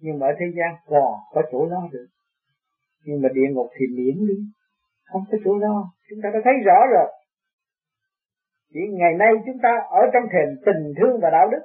Nhưng 0.00 0.18
mà 0.18 0.26
ở 0.26 0.32
thế 0.38 0.46
gian 0.56 0.70
còn 0.86 1.12
có 1.32 1.42
chỗ 1.52 1.66
lo 1.66 1.88
được. 1.92 2.06
Nhưng 3.04 3.22
mà 3.22 3.28
địa 3.34 3.48
ngục 3.50 3.68
thì 3.78 3.86
miễn 3.96 4.26
đi. 4.28 4.38
Không 5.04 5.22
có 5.30 5.38
chỗ 5.44 5.58
lo 5.58 5.92
chúng 6.10 6.18
ta 6.22 6.30
đã 6.34 6.40
thấy 6.44 6.54
rõ 6.64 6.78
rồi. 6.92 7.08
Chỉ 8.72 8.80
ngày 8.90 9.14
nay 9.18 9.32
chúng 9.46 9.58
ta 9.62 9.72
ở 9.90 10.02
trong 10.12 10.22
thềm 10.32 10.48
tình 10.66 10.92
thương 10.96 11.20
và 11.22 11.30
đạo 11.30 11.48
đức. 11.52 11.62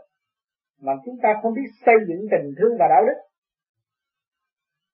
Mà 0.81 0.93
chúng 1.05 1.17
ta 1.23 1.29
không 1.41 1.53
biết 1.53 1.69
xây 1.85 1.95
dựng 2.07 2.27
tình 2.31 2.53
thương 2.57 2.77
và 2.79 2.87
đạo 2.89 3.05
đức. 3.07 3.19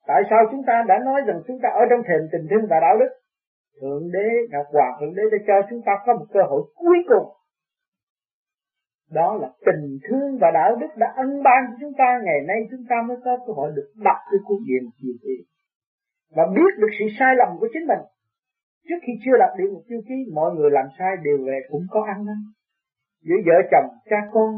Tại 0.08 0.22
sao 0.30 0.40
chúng 0.52 0.64
ta 0.68 0.84
đã 0.88 1.00
nói 1.06 1.22
rằng 1.28 1.42
chúng 1.48 1.60
ta 1.64 1.70
ở 1.70 1.84
trong 1.90 2.00
thềm 2.08 2.22
tình 2.32 2.48
thương 2.50 2.66
và 2.70 2.80
đạo 2.82 2.98
đức? 3.00 3.12
Thượng 3.82 4.12
đế, 4.12 4.28
ngọc 4.52 4.66
hoàng 4.72 4.94
thượng 5.00 5.16
đế 5.16 5.24
đã 5.32 5.38
cho 5.48 5.68
chúng 5.70 5.82
ta 5.86 5.92
có 6.06 6.14
một 6.14 6.26
cơ 6.34 6.40
hội 6.50 6.62
cuối 6.76 6.98
cùng 7.08 7.28
đó 9.12 9.38
là 9.42 9.50
tình 9.66 10.00
thương 10.10 10.38
và 10.42 10.52
đạo 10.54 10.76
đức 10.76 10.88
đã 10.98 11.14
ân 11.16 11.44
ban 11.44 11.64
cho 11.68 11.78
chúng 11.82 11.94
ta, 11.98 12.20
ngày 12.26 12.40
nay 12.48 12.58
chúng 12.72 12.86
ta 12.90 12.96
mới 13.08 13.18
có 13.26 13.38
cơ 13.48 13.54
hội 13.54 13.72
được 13.76 13.92
đọc 13.96 14.18
cái 14.32 14.40
cuốn 14.46 14.58
diện 14.68 14.90
diệu 15.02 15.14
thị 15.24 15.46
và 16.36 16.44
biết 16.56 16.72
được 16.78 16.88
sự 17.00 17.06
sai 17.20 17.36
lầm 17.38 17.58
của 17.60 17.68
chính 17.74 17.88
mình. 17.88 18.04
Trước 18.88 19.00
khi 19.02 19.14
chưa 19.26 19.38
lập 19.40 19.54
được 19.58 19.70
một 19.74 19.82
tiêu 19.88 20.02
chí, 20.08 20.16
mọi 20.34 20.56
người 20.56 20.72
làm 20.72 20.86
sai 21.00 21.12
đều 21.24 21.38
về 21.48 21.60
cũng 21.70 21.86
có 21.90 22.04
ăn 22.04 22.26
năn. 22.26 22.36
Giữa 23.22 23.36
vợ 23.46 23.58
chồng, 23.72 23.90
cha 24.10 24.18
con, 24.32 24.52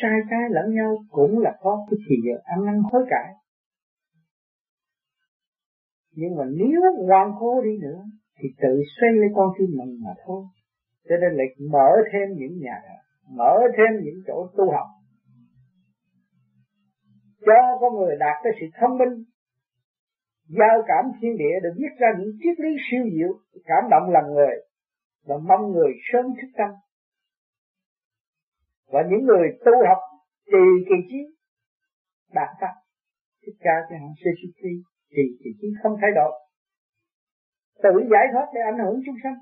sai 0.00 0.18
trái 0.30 0.40
lẫn 0.50 0.74
nhau 0.74 0.96
cũng 1.10 1.38
là 1.38 1.56
có 1.60 1.86
cái 1.90 1.98
thì 2.08 2.16
ăn 2.44 2.64
năn 2.64 2.82
hối 2.92 3.04
cải. 3.10 3.32
Nhưng 6.14 6.36
mà 6.36 6.44
nếu 6.44 6.80
ngoan 7.06 7.32
cố 7.40 7.62
đi 7.62 7.78
nữa, 7.78 8.04
thì 8.38 8.48
tự 8.62 8.82
xoay 9.00 9.12
lấy 9.12 9.28
con 9.34 9.48
tim 9.58 9.68
mình 9.78 10.00
mà 10.04 10.10
thôi. 10.26 10.44
Cho 11.08 11.16
nên 11.16 11.32
lại 11.32 11.46
mở 11.70 11.88
thêm 12.12 12.28
những 12.36 12.58
nhà 12.58 12.80
thờ 12.88 13.07
mở 13.30 13.52
thêm 13.76 14.04
những 14.04 14.22
chỗ 14.26 14.48
tu 14.56 14.70
học. 14.72 14.86
Cho 17.46 17.78
con 17.80 17.96
người 17.96 18.16
đạt 18.20 18.36
tới 18.44 18.52
sự 18.60 18.66
thông 18.80 18.98
minh, 18.98 19.24
giao 20.48 20.82
cảm 20.86 21.04
thiên 21.20 21.36
địa 21.38 21.56
được 21.62 21.74
viết 21.76 21.94
ra 21.98 22.08
những 22.18 22.32
triết 22.42 22.60
lý 22.64 22.70
siêu 22.90 23.04
diệu, 23.14 23.62
cảm 23.64 23.84
động 23.90 24.10
lòng 24.10 24.34
người, 24.34 24.54
và 25.26 25.36
mong 25.48 25.72
người 25.72 25.92
sớm 26.12 26.26
thức 26.26 26.48
tâm. 26.58 26.70
Và 28.92 29.00
những 29.10 29.26
người 29.26 29.48
tu 29.64 29.72
học 29.88 29.98
trì 30.46 30.64
kỳ 30.88 30.96
trí, 31.10 31.20
đạt 32.34 32.48
tâm. 32.60 32.70
Thích 33.46 33.56
ca 33.60 33.74
cho 33.88 33.96
hạng 33.96 34.14
sư 34.24 34.30
suy 34.42 34.48
trì 35.10 35.22
kỳ 35.42 35.50
trí 35.60 35.68
không 35.82 35.96
thay 36.00 36.10
đổi. 36.14 36.32
Tự 37.82 37.90
giải 38.10 38.26
thoát 38.32 38.46
để 38.54 38.60
ảnh 38.60 38.78
hưởng 38.84 39.00
chúng 39.06 39.16
sanh. 39.22 39.38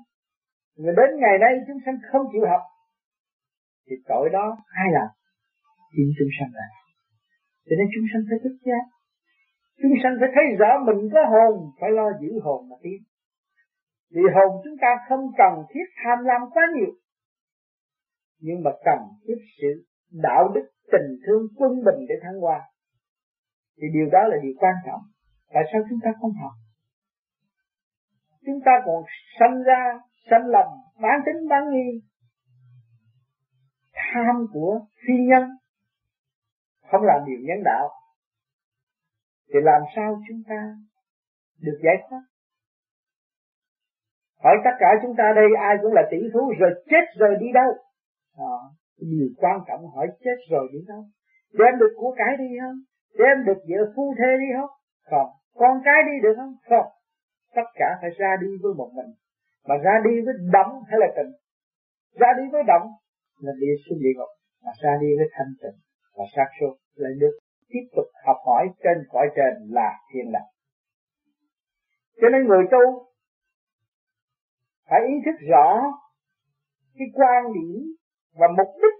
Người 0.75 0.93
đến 0.97 1.09
ngày 1.19 1.37
nay 1.39 1.51
chúng 1.67 1.77
sanh 1.85 1.97
không 2.11 2.25
chịu 2.31 2.45
học 2.49 2.61
thì 3.87 3.95
tội 4.07 4.29
đó 4.29 4.57
ai 4.67 4.87
làm? 4.91 5.09
Chính 5.95 6.11
chúng 6.19 6.31
sanh 6.39 6.51
làm. 6.53 6.71
Cho 7.67 7.75
nên 7.79 7.87
chúng 7.93 8.05
sanh 8.13 8.23
phải 8.29 8.39
thức 8.43 8.55
giác. 8.67 8.85
Chúng 9.81 9.95
sanh 10.03 10.15
phải 10.19 10.29
thấy 10.35 10.45
rõ 10.59 10.71
mình 10.87 11.09
có 11.13 11.21
hồn, 11.33 11.53
phải 11.79 11.91
lo 11.91 12.07
giữ 12.21 12.31
hồn 12.43 12.69
mà 12.69 12.75
tiến. 12.83 12.99
Vì 14.15 14.21
hồn 14.35 14.61
chúng 14.63 14.77
ta 14.81 14.91
không 15.09 15.23
cần 15.37 15.53
thiết 15.71 15.87
tham 16.03 16.17
lam 16.29 16.41
quá 16.53 16.63
nhiều. 16.75 16.91
Nhưng 18.39 18.63
mà 18.63 18.71
cần 18.85 18.99
thiết 19.23 19.39
sự 19.61 19.85
đạo 20.11 20.51
đức 20.55 20.65
tình 20.91 21.07
thương 21.25 21.43
quân 21.57 21.71
bình 21.85 21.99
để 22.09 22.15
thăng 22.23 22.39
hoa. 22.39 22.59
Thì 23.77 23.87
điều 23.93 24.07
đó 24.11 24.19
là 24.27 24.37
điều 24.43 24.53
quan 24.57 24.75
trọng. 24.85 25.01
Tại 25.53 25.63
sao 25.71 25.81
chúng 25.89 25.99
ta 26.03 26.09
không 26.21 26.31
học? 26.41 26.51
Chúng 28.45 28.59
ta 28.65 28.71
còn 28.85 29.03
sanh 29.39 29.63
ra, 29.63 29.99
sanh 30.29 30.45
lầm, 30.45 30.67
bán 31.01 31.19
tính, 31.25 31.47
bán 31.49 31.63
nghi 31.71 32.01
tham 34.13 34.45
của 34.53 34.79
phi 35.07 35.13
nhân 35.29 35.43
không 36.91 37.03
làm 37.03 37.25
điều 37.25 37.39
nhân 37.41 37.63
đạo 37.65 37.89
thì 39.53 39.59
làm 39.63 39.81
sao 39.95 40.19
chúng 40.27 40.41
ta 40.49 40.75
được 41.61 41.79
giải 41.83 41.95
thoát? 42.09 42.21
Hỏi 44.43 44.55
tất 44.63 44.75
cả 44.79 44.87
chúng 45.01 45.15
ta 45.17 45.33
đây 45.35 45.45
ai 45.59 45.75
cũng 45.81 45.93
là 45.93 46.01
tỷ 46.11 46.17
phú 46.33 46.53
rồi 46.59 46.83
chết 46.89 47.05
rồi 47.19 47.35
đi 47.39 47.47
đâu? 47.53 47.71
À, 48.37 48.57
điều 48.97 49.27
quan 49.37 49.59
trọng 49.67 49.87
hỏi 49.95 50.07
chết 50.23 50.37
rồi 50.49 50.69
đi 50.73 50.79
đâu? 50.87 51.03
Đem 51.53 51.79
được 51.79 51.93
của 51.95 52.15
cái 52.17 52.37
đi 52.37 52.45
không? 52.61 52.79
Đem 53.19 53.45
được 53.45 53.59
vợ 53.69 53.91
phu 53.95 54.15
thê 54.17 54.31
đi 54.39 54.45
không? 54.57 54.69
Không. 55.09 55.29
Con 55.55 55.81
cái 55.85 56.03
đi 56.05 56.21
được 56.23 56.33
không? 56.37 56.55
Không. 56.69 56.91
Tất 57.55 57.67
cả 57.75 57.97
phải 58.01 58.09
ra 58.17 58.35
đi 58.41 58.47
với 58.61 58.73
một 58.73 58.91
mình. 58.95 59.11
Mà 59.67 59.75
ra 59.83 60.01
đi 60.03 60.21
với 60.25 60.33
động 60.53 60.83
hay 60.87 60.99
là 60.99 61.07
tình? 61.15 61.31
Ra 62.19 62.27
đi 62.37 62.43
với 62.51 62.63
động 62.67 62.87
là 63.45 63.51
đi 63.61 63.67
xuống 63.83 63.99
địa 64.03 64.13
ngục, 64.17 64.31
mà 64.63 64.71
ra 64.81 64.93
đi 65.01 65.07
với 65.17 65.27
thanh 65.35 65.53
tịnh 65.61 65.77
và 66.15 66.23
sát 66.35 66.49
suốt 66.59 66.73
lại 66.95 67.11
được 67.21 67.33
tiếp 67.69 67.85
tục 67.95 68.05
học 68.25 68.37
hỏi 68.45 68.67
trên 68.83 68.97
cõi 69.09 69.27
trên 69.35 69.53
là 69.69 69.89
thiên 70.13 70.31
đàng 70.31 70.49
cho 72.21 72.27
nên 72.29 72.47
người 72.47 72.63
tu 72.71 73.07
phải 74.89 74.99
ý 75.07 75.13
thức 75.25 75.47
rõ 75.49 75.67
cái 76.97 77.07
quan 77.13 77.43
điểm 77.53 77.95
và 78.33 78.47
mục 78.57 78.75
đích 78.75 78.97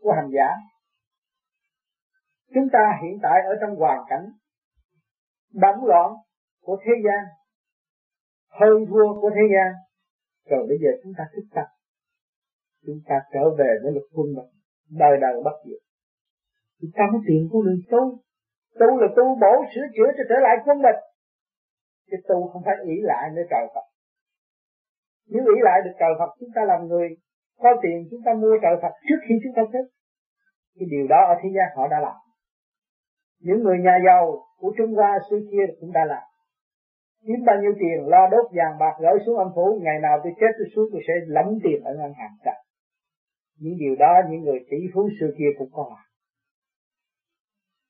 của 0.00 0.12
hành 0.12 0.30
giả. 0.36 0.48
Chúng 2.54 2.68
ta 2.72 2.98
hiện 3.02 3.18
tại 3.22 3.40
ở 3.46 3.54
trong 3.60 3.76
hoàn 3.76 3.98
cảnh 4.08 4.26
động 5.52 5.84
loạn 5.84 6.12
của 6.60 6.76
thế 6.84 6.92
gian, 7.04 7.24
hơn 8.48 8.86
thua 8.88 9.20
của 9.20 9.30
thế 9.34 9.42
gian. 9.54 9.72
Rồi 10.50 10.66
bây 10.68 10.78
giờ 10.82 10.90
chúng 11.02 11.12
ta 11.18 11.24
thức 11.36 11.42
tập 11.54 11.66
chúng 12.86 13.00
ta 13.08 13.16
trở 13.32 13.44
về 13.58 13.70
với 13.82 13.92
lực 13.92 14.06
quân 14.14 14.26
bình 14.36 14.50
đời 14.90 15.14
đời 15.20 15.34
bất 15.44 15.56
diệt. 15.64 15.80
Chúng 16.80 16.90
ta 16.94 17.04
mới 17.12 17.20
tìm 17.28 17.48
con 17.52 17.62
đường 17.66 17.82
tu 17.90 18.02
tu 18.80 18.88
là 19.00 19.08
tu 19.16 19.24
bổ, 19.42 19.52
sửa 19.74 19.86
chữa 19.96 20.10
cho 20.16 20.24
trở 20.28 20.38
lại 20.46 20.56
quân 20.64 20.82
bình 20.82 21.00
chứ 22.10 22.16
tu 22.28 22.48
không 22.50 22.62
phải 22.64 22.74
ý 22.84 22.96
lại 23.02 23.30
nơi 23.34 23.44
trời 23.50 23.66
Phật. 23.74 23.86
Nếu 25.30 25.42
nghĩ 25.42 25.60
lại 25.62 25.80
được 25.84 25.94
trời 26.00 26.12
Phật, 26.18 26.30
chúng 26.40 26.48
ta 26.54 26.62
làm 26.64 26.86
người, 26.86 27.08
có 27.58 27.70
tiền 27.82 28.08
chúng 28.10 28.20
ta 28.24 28.32
mua 28.34 28.54
trời 28.62 28.76
Phật 28.82 28.94
trước 29.08 29.20
khi 29.28 29.34
chúng 29.42 29.52
ta 29.56 29.62
chết. 29.72 29.84
Cái 30.78 30.86
điều 30.90 31.06
đó 31.08 31.20
ở 31.32 31.34
thế 31.42 31.48
gian 31.56 31.68
họ 31.76 31.88
đã 31.88 32.00
làm. 32.00 32.16
Những 33.40 33.62
người 33.62 33.78
nhà 33.78 33.98
giàu 34.06 34.38
của 34.60 34.72
Trung 34.78 34.94
Hoa 34.94 35.18
xưa 35.30 35.40
kia 35.50 35.64
cũng 35.80 35.92
đã 35.92 36.04
làm. 36.04 36.22
Kiếm 37.26 37.44
bao 37.46 37.56
nhiêu 37.62 37.72
tiền, 37.80 38.08
lo 38.08 38.28
đốt 38.28 38.46
vàng 38.52 38.78
bạc, 38.80 38.94
gửi 39.00 39.18
xuống 39.26 39.38
âm 39.38 39.48
phủ, 39.54 39.80
ngày 39.82 39.98
nào 40.02 40.18
tôi 40.24 40.32
chết 40.40 40.52
tôi 40.58 40.66
xuống 40.76 40.88
tôi 40.92 41.02
sẽ 41.08 41.14
lắm 41.26 41.46
tiền 41.64 41.84
ở 41.84 41.94
ngân 41.94 42.12
hàng. 42.18 42.34
cả 42.44 42.54
những 43.58 43.76
điều 43.78 43.94
đó 43.98 44.12
những 44.30 44.42
người 44.44 44.58
tỷ 44.70 44.76
phú 44.94 45.08
xưa 45.20 45.30
kia 45.38 45.50
cũng 45.58 45.68
có. 45.72 45.86
Làm 45.90 46.06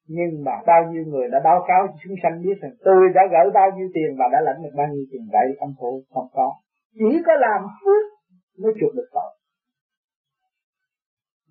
nhưng 0.09 0.45
mà 0.45 0.53
bao 0.67 0.93
nhiêu 0.93 1.05
người 1.07 1.29
đã 1.33 1.41
báo 1.45 1.65
cáo 1.69 1.87
cho 1.87 1.95
chúng 2.05 2.17
sanh 2.23 2.43
biết 2.43 2.57
rằng 2.61 2.73
tôi 2.85 3.09
đã 3.15 3.23
gỡ 3.31 3.51
bao 3.55 3.71
nhiêu 3.77 3.89
tiền 3.95 4.17
và 4.19 4.25
đã 4.33 4.41
lãnh 4.41 4.63
được 4.63 4.75
bao 4.77 4.87
nhiêu 4.93 5.05
tiền 5.11 5.29
vậy 5.33 5.57
âm 5.59 5.75
phủ? 5.81 6.03
Không 6.11 6.29
có. 6.33 6.53
Chỉ 6.95 7.23
có 7.27 7.33
làm 7.35 7.61
phước 7.85 8.05
mới 8.59 8.73
chuộc 8.81 8.95
được 8.95 9.09
tội. 9.13 9.33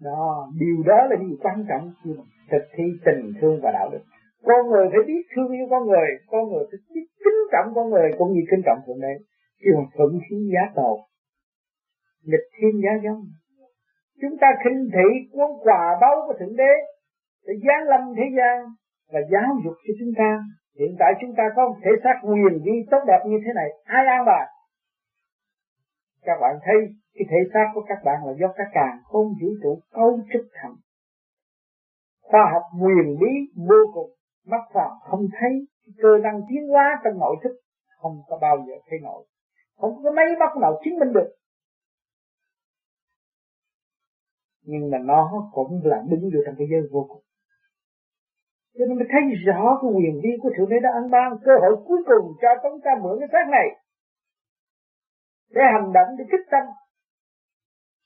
Đó, 0.02 0.48
điều 0.60 0.84
đó 0.86 1.08
là 1.10 1.16
điều 1.20 1.38
quan 1.42 1.66
trọng 1.70 1.92
khi 2.04 2.12
mà 2.18 2.24
thực 2.52 2.64
thi 2.76 2.84
tình 3.06 3.34
thương 3.42 3.60
và 3.64 3.72
đạo 3.72 3.90
đức. 3.92 4.04
Con 4.44 4.70
người 4.70 4.88
phải 4.92 5.04
biết 5.08 5.22
thương 5.36 5.52
yêu 5.52 5.68
con 5.70 5.88
người 5.88 6.10
con 6.28 6.50
người 6.50 6.66
phải 6.72 6.80
biết 6.94 7.06
kính 7.24 7.42
trọng 7.52 7.74
con 7.76 7.90
người 7.90 8.12
cũng 8.18 8.34
như 8.34 8.42
kính 8.52 8.62
trọng 8.66 8.80
thượng 8.88 9.02
đế. 9.02 9.14
Chứ 9.62 9.72
mà 9.78 9.84
thuận 9.96 10.20
khí 10.30 10.36
giá 10.54 10.72
cầu, 10.76 11.00
nghịch 12.24 12.48
thiên 12.58 12.82
giá 12.84 12.92
giống 13.04 13.22
chúng 14.22 14.38
ta 14.42 14.48
khinh 14.64 14.90
thị 14.94 15.08
cuốn 15.32 15.50
quà 15.64 15.98
báu 16.02 16.16
của 16.28 16.34
thượng 16.40 16.56
đế 16.56 16.74
để 17.46 17.54
giáng 17.66 17.84
lâm 17.90 18.16
thế 18.18 18.24
gian 18.38 18.66
và 19.12 19.20
giáo 19.32 19.56
dục 19.64 19.74
cho 19.88 19.94
chúng 20.00 20.14
ta. 20.18 20.40
Hiện 20.80 20.96
tại 21.00 21.14
chúng 21.22 21.34
ta 21.38 21.44
có 21.56 21.68
một 21.68 21.76
thể 21.84 21.92
xác 22.04 22.16
quyền 22.24 22.64
vi 22.66 22.76
tốt 22.92 23.02
đẹp 23.08 23.20
như 23.26 23.38
thế 23.46 23.52
này. 23.56 23.70
Ai 23.84 24.06
an 24.06 24.26
bài? 24.26 24.46
Các 26.24 26.38
bạn 26.42 26.56
thấy 26.66 26.76
cái 27.14 27.26
thể 27.30 27.38
xác 27.54 27.72
của 27.74 27.84
các 27.88 27.98
bạn 28.06 28.26
là 28.26 28.34
do 28.40 28.48
các 28.58 28.68
càng 28.74 29.00
không 29.04 29.28
vũ 29.42 29.50
trụ 29.64 29.80
cấu 29.92 30.20
trúc 30.34 30.42
thành. 30.54 30.76
Khoa 32.22 32.52
học 32.54 32.64
quyền 32.82 33.18
bí 33.20 33.32
vô 33.68 33.82
cùng. 33.94 34.10
Mắt 34.46 34.62
phàm 34.74 34.92
không 35.02 35.26
thấy. 35.40 35.68
Cơ 35.98 36.18
năng 36.24 36.42
tiến 36.50 36.68
hóa 36.68 37.02
trong 37.04 37.20
nội 37.20 37.36
thức 37.44 37.56
không 37.98 38.22
có 38.28 38.38
bao 38.42 38.58
giờ 38.68 38.74
thấy 38.90 39.00
nổi. 39.04 39.24
Không 39.78 40.04
có 40.04 40.12
mấy 40.12 40.26
mắt 40.40 40.58
nào 40.62 40.80
chứng 40.84 41.00
minh 41.00 41.14
được. 41.14 41.36
Nhưng 44.66 44.92
mà 44.92 44.98
nó 44.98 45.50
cũng 45.52 45.82
là 45.84 46.04
đứng 46.10 46.22
vô 46.22 46.40
trong 46.46 46.56
cái 46.58 46.68
giới 46.72 46.82
vô 46.92 47.06
cùng. 47.10 47.24
Cho 48.78 48.86
nên 48.86 48.98
mới 48.98 49.08
thấy 49.12 49.22
rõ 49.48 49.80
cái 49.82 49.92
quyền 49.96 50.16
vi 50.24 50.30
của 50.42 50.52
thượng 50.58 50.70
đế 50.70 50.80
đã 50.84 50.90
ăn 51.00 51.06
ban, 51.12 51.38
cơ 51.46 51.52
hội 51.62 51.74
cuối 51.88 52.02
cùng 52.10 52.26
cho 52.42 52.50
chúng 52.64 52.82
ta 52.86 52.92
mượn 53.04 53.16
cái 53.20 53.30
xác 53.32 53.46
này. 53.52 53.68
Để 55.56 55.62
hành 55.74 55.94
động 55.94 56.10
để 56.18 56.24
thức 56.32 56.44
tâm. 56.52 56.64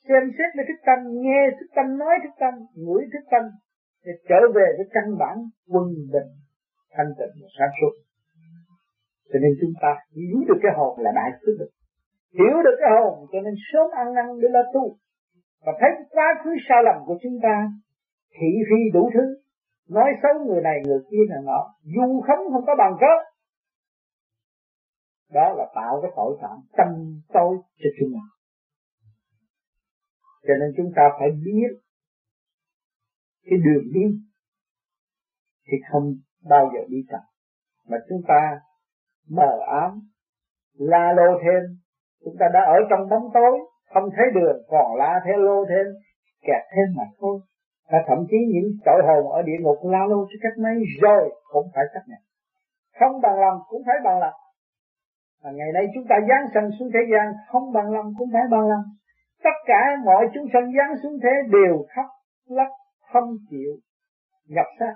Xem 0.08 0.24
xét 0.38 0.50
để 0.58 0.64
thức 0.68 0.80
tâm, 0.86 1.00
nghe 1.24 1.42
thức 1.60 1.70
tâm, 1.76 1.98
nói 1.98 2.16
thức 2.24 2.34
tâm, 2.40 2.54
ngửi 2.76 3.04
thức 3.14 3.24
tâm, 3.32 3.44
để 4.06 4.12
trở 4.30 4.40
về 4.56 4.68
với 4.78 4.88
căn 4.96 5.18
bản 5.20 5.38
quân 5.72 5.86
bình, 6.14 6.32
thanh 6.96 7.12
tịnh 7.20 7.34
và 7.42 7.50
sáng 7.60 7.74
suốt. 7.82 7.94
Cho 9.34 9.40
nên 9.44 9.52
chúng 9.62 9.74
ta 9.82 9.92
hiểu 10.16 10.38
được 10.48 10.60
cái 10.64 10.72
hồn 10.78 11.00
là 11.00 11.12
đại 11.16 11.32
phước. 11.40 11.56
Được 11.60 11.72
hiểu 12.34 12.58
được 12.66 12.78
cái 12.82 12.92
hồn, 13.00 13.28
cho 13.32 13.40
nên 13.46 13.54
sớm 13.74 13.88
ăn 14.02 14.14
năn 14.14 14.26
để 14.42 14.48
lo 14.52 14.64
tu 14.74 14.96
và 15.66 15.72
thấy 15.80 15.90
quá 16.10 16.26
khứ 16.44 16.50
sai 16.70 16.84
lầm 16.84 16.96
của 17.06 17.18
chúng 17.24 17.40
ta, 17.44 17.72
thị 18.32 18.48
phi 18.70 18.92
đủ 18.94 19.10
thứ. 19.14 19.42
Nói 19.90 20.10
xấu 20.24 20.46
người 20.46 20.62
này, 20.62 20.78
người 20.86 21.00
kia 21.12 21.24
là 21.30 21.42
nọ 21.44 21.74
dù 21.84 22.22
không 22.28 22.54
không 22.54 22.66
có 22.66 22.76
bằng 22.78 22.94
cớ. 23.00 23.14
Đó 25.34 25.54
là 25.58 25.66
tạo 25.76 26.00
cái 26.02 26.12
tội 26.16 26.38
phạm 26.42 26.58
tâm 26.78 26.88
tối 27.34 27.58
cho 27.78 27.90
chúng 28.00 28.10
ta. 28.14 28.26
Cho 30.48 30.54
nên 30.60 30.74
chúng 30.78 30.92
ta 30.96 31.02
phải 31.20 31.30
biết 31.46 31.70
cái 33.44 33.60
đường 33.66 33.84
đi 33.94 34.20
thì 35.68 35.78
không 35.92 36.14
bao 36.50 36.72
giờ 36.74 36.80
đi 36.90 36.98
chậm. 37.10 37.22
Mà 37.88 37.98
chúng 38.10 38.22
ta 38.28 38.60
mờ 39.30 39.60
ám, 39.68 40.00
la 40.74 41.14
lô 41.14 41.40
thêm. 41.44 41.62
Chúng 42.26 42.36
ta 42.40 42.46
đã 42.54 42.60
ở 42.60 42.78
trong 42.90 43.10
bóng 43.10 43.30
tối 43.34 43.60
không 43.94 44.10
thấy 44.16 44.26
đường, 44.36 44.58
còn 44.68 44.96
la 44.96 45.22
theo 45.26 45.38
lô 45.38 45.66
thêm 45.66 45.86
kẹt 46.42 46.64
thêm 46.76 46.96
mà 46.98 47.04
thôi. 47.20 47.40
Và 47.92 48.00
thậm 48.08 48.26
chí 48.30 48.38
những 48.54 48.72
tội 48.86 49.02
hồn 49.08 49.32
ở 49.32 49.42
địa 49.42 49.60
ngục 49.60 49.78
la 49.84 50.06
lô 50.10 50.26
cho 50.30 50.38
các 50.42 50.54
mấy 50.64 50.76
rồi 51.02 51.36
cũng 51.52 51.68
phải 51.76 51.86
chấp 51.94 52.04
nhận. 52.08 52.20
Không 53.00 53.22
bằng 53.22 53.40
lòng 53.40 53.60
cũng 53.70 53.82
phải 53.86 53.96
bằng 54.04 54.20
lòng. 54.20 54.40
Và 55.44 55.52
ngày 55.52 55.72
nay 55.74 55.86
chúng 55.94 56.04
ta 56.10 56.16
giáng 56.30 56.46
sanh 56.54 56.70
xuống 56.80 56.90
thế 56.94 57.00
gian 57.12 57.34
không 57.48 57.74
bằng 57.74 57.92
lòng 57.92 58.14
cũng 58.18 58.30
phải 58.34 58.42
bằng 58.52 58.70
lòng. 58.70 58.84
Tất 59.44 59.58
cả 59.66 59.98
mọi 60.06 60.30
chúng 60.34 60.48
sanh 60.54 60.72
giáng 60.78 60.98
xuống 61.04 61.20
thế 61.24 61.30
đều 61.52 61.86
khóc 61.96 62.06
lắc 62.48 62.70
không 63.14 63.38
chịu, 63.50 63.72
nhập 64.48 64.66
xác. 64.80 64.96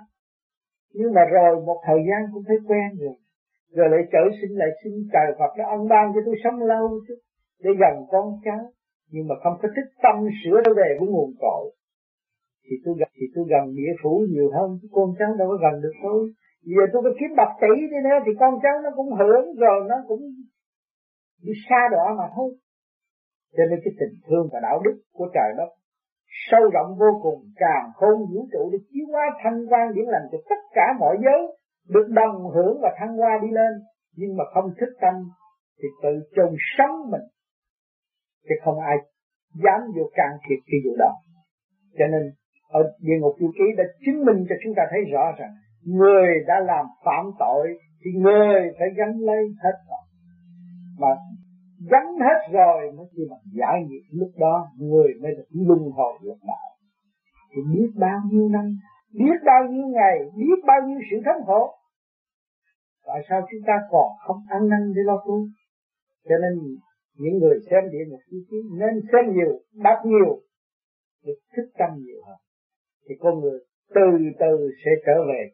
Nhưng 0.92 1.14
mà 1.14 1.24
rồi 1.24 1.62
một 1.66 1.82
thời 1.86 1.98
gian 2.08 2.26
cũng 2.32 2.42
thấy 2.48 2.56
quen 2.68 2.88
rồi. 3.00 3.14
Rồi 3.72 3.88
lại 3.88 4.00
trở 4.12 4.24
sinh 4.40 4.58
lại 4.58 4.68
xin 4.84 4.92
trời 5.12 5.34
Phật 5.38 5.56
đã 5.58 5.64
ân 5.64 5.88
ban 5.88 6.12
cho 6.14 6.20
tôi 6.24 6.34
sống 6.44 6.62
lâu 6.62 6.90
chứ, 7.08 7.14
để 7.62 7.70
gần 7.80 8.06
con 8.10 8.24
cháu 8.44 8.70
nhưng 9.14 9.26
mà 9.28 9.34
không 9.42 9.56
có 9.62 9.68
thích 9.76 9.90
tâm 10.04 10.16
sửa 10.40 10.58
trở 10.64 10.72
về 10.80 10.88
của 10.98 11.06
nguồn 11.06 11.30
cội, 11.44 11.64
thì 12.64 12.74
tôi 12.84 12.94
gần 13.00 13.10
thì 13.18 13.26
tôi 13.34 13.44
gần 13.52 13.64
địa 13.78 13.92
phủ 14.02 14.12
nhiều 14.32 14.48
hơn. 14.56 14.68
Chứ 14.80 14.88
con 14.96 15.08
cháu 15.18 15.30
đâu 15.40 15.48
có 15.52 15.56
gần 15.64 15.74
được 15.82 15.96
tôi. 16.02 16.20
Giờ 16.72 16.82
tôi 16.92 17.00
có 17.04 17.10
kiếm 17.18 17.30
bạc 17.36 17.50
tỷ 17.62 17.72
đi 17.92 17.98
nữa, 18.06 18.18
thì 18.24 18.32
con 18.40 18.52
cháu 18.62 18.76
nó 18.84 18.90
cũng 18.98 19.10
hưởng, 19.20 19.46
rồi 19.62 19.78
nó 19.90 19.96
cũng 20.08 20.22
đi 21.46 21.52
xa 21.68 21.80
đọa 21.92 22.06
mà 22.18 22.26
thôi. 22.36 22.50
Cho 23.56 23.64
nên 23.70 23.78
cái 23.84 23.92
tình 24.00 24.14
thương 24.26 24.46
và 24.52 24.58
đạo 24.62 24.78
đức 24.84 24.96
của 25.12 25.28
trời 25.34 25.50
đất 25.56 25.70
sâu 26.50 26.62
rộng 26.74 26.90
vô 27.00 27.10
cùng, 27.22 27.40
càng 27.56 27.86
khôn 27.94 28.18
vũ 28.30 28.48
trụ 28.52 28.70
để 28.72 28.78
chiếu 28.90 29.06
hóa 29.12 29.24
thanh 29.42 29.66
quan 29.70 29.94
điển 29.94 30.04
lành 30.04 30.26
cho 30.32 30.38
tất 30.50 30.60
cả 30.74 30.86
mọi 31.00 31.16
giới, 31.24 31.42
được 31.88 32.06
đồng 32.08 32.36
hưởng 32.54 32.78
và 32.82 32.90
thăng 32.98 33.16
hoa 33.16 33.38
đi 33.42 33.48
lên. 33.52 33.72
Nhưng 34.16 34.36
mà 34.36 34.44
không 34.54 34.70
thức 34.80 34.90
tâm, 35.00 35.14
thì 35.78 35.88
tự 36.02 36.10
chôn 36.36 36.54
sống 36.78 37.10
mình 37.10 37.26
chứ 38.48 38.54
không 38.64 38.78
ai 38.80 38.96
dám 39.64 39.80
vô 39.96 40.04
can 40.14 40.30
thiệp 40.48 40.60
cái 40.66 40.80
vụ 40.84 40.96
đó. 40.98 41.12
Cho 41.98 42.06
nên, 42.06 42.22
ở 42.68 42.80
địa 43.00 43.18
ngục 43.20 43.34
du 43.40 43.50
ký 43.58 43.64
đã 43.76 43.84
chứng 44.06 44.24
minh 44.24 44.46
cho 44.48 44.54
chúng 44.64 44.74
ta 44.76 44.82
thấy 44.90 45.00
rõ 45.12 45.32
rằng, 45.38 45.50
người 45.84 46.28
đã 46.46 46.60
làm 46.60 46.86
phạm 47.04 47.24
tội 47.38 47.78
thì 48.04 48.10
người 48.20 48.60
phải 48.78 48.88
gánh 48.96 49.16
lấy 49.18 49.42
hết 49.62 49.76
rồi 49.88 50.04
mà 50.98 51.08
gánh 51.90 52.14
hết 52.20 52.38
rồi 52.52 52.92
mới 52.96 53.06
khi 53.16 53.22
mà 53.30 53.36
giải 53.52 53.82
nghiệp. 53.86 54.02
Lúc 54.10 54.30
đó, 54.38 54.66
người 54.78 55.08
mới 55.22 55.32
được 55.36 55.48
luân 55.50 55.80
hồi 55.90 56.12
lục 56.22 56.38
đạo. 56.46 56.70
Thì 57.50 57.62
biết 57.72 57.90
bao 57.96 58.20
nhiêu 58.30 58.48
năm, 58.48 58.78
biết 59.12 59.38
bao 59.46 59.64
nhiêu 59.70 59.86
ngày, 59.86 60.18
biết 60.36 60.58
bao 60.66 60.80
nhiêu 60.88 60.98
sự 61.10 61.16
thống 61.24 61.46
khổ. 61.46 61.74
Tại 63.06 63.20
sao 63.28 63.40
chúng 63.50 63.60
ta 63.66 63.72
còn 63.90 64.08
không 64.26 64.36
ăn 64.48 64.68
năn 64.68 64.92
để 64.96 65.02
lo 65.04 65.22
tu? 65.26 65.46
Cho 66.28 66.34
nên 66.42 66.52
những 67.16 67.38
người 67.38 67.58
xem 67.70 67.82
địa 67.92 68.04
ngục 68.08 68.20
chi 68.30 68.36
chí 68.50 68.56
nên 68.80 68.94
xem 69.12 69.36
nhiều, 69.36 69.60
đọc 69.72 69.98
nhiều 70.04 70.40
để 71.24 71.32
thức 71.56 71.70
tâm 71.78 71.90
nhiều 72.04 72.20
hơn. 72.26 72.36
Thì 73.08 73.14
con 73.18 73.40
người 73.40 73.60
từ 73.94 74.06
từ 74.40 74.70
sẽ 74.84 74.90
trở 75.06 75.24
về 75.28 75.50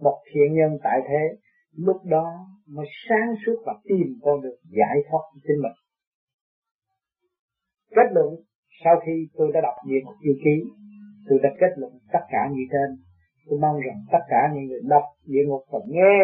một 0.00 0.18
thiện 0.32 0.54
nhân 0.54 0.78
tại 0.84 1.00
thế. 1.08 1.38
Lúc 1.76 1.96
đó 2.04 2.46
mới 2.66 2.86
sáng 3.08 3.34
suốt 3.46 3.62
và 3.66 3.74
tìm 3.84 4.18
con 4.22 4.42
được 4.42 4.56
giải 4.76 4.96
thoát 5.10 5.20
chính 5.34 5.62
mình. 5.62 5.72
Kết 7.90 8.08
luận, 8.12 8.34
sau 8.84 9.00
khi 9.06 9.28
tôi 9.34 9.50
đã 9.54 9.60
đọc 9.60 9.74
địa 9.86 10.00
ngục 10.04 10.14
yêu 10.20 10.34
ký 10.44 10.70
tôi 11.28 11.38
đã 11.42 11.50
kết 11.60 11.72
luận 11.76 11.92
tất 12.12 12.24
cả 12.30 12.48
như 12.52 12.62
trên. 12.72 13.04
Tôi 13.46 13.58
mong 13.58 13.76
rằng 13.80 13.98
tất 14.12 14.24
cả 14.28 14.52
những 14.54 14.66
người 14.66 14.80
đọc 14.88 15.02
địa 15.26 15.44
ngục 15.46 15.62
và 15.72 15.78
nghe 15.88 16.18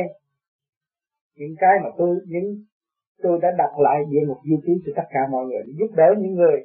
những 1.37 1.55
cái 1.59 1.79
mà 1.83 1.91
tôi, 1.99 2.17
những 2.27 2.65
tôi 3.23 3.39
đã 3.43 3.49
đặt 3.59 3.73
lại 3.79 3.99
địa 4.11 4.27
ngục 4.27 4.39
du 4.51 4.57
ký 4.67 4.73
cho 4.87 4.93
tất 4.97 5.09
cả 5.11 5.21
mọi 5.31 5.47
người 5.47 5.63
giúp 5.79 5.91
đỡ 5.97 6.09
những 6.19 6.35
người 6.35 6.59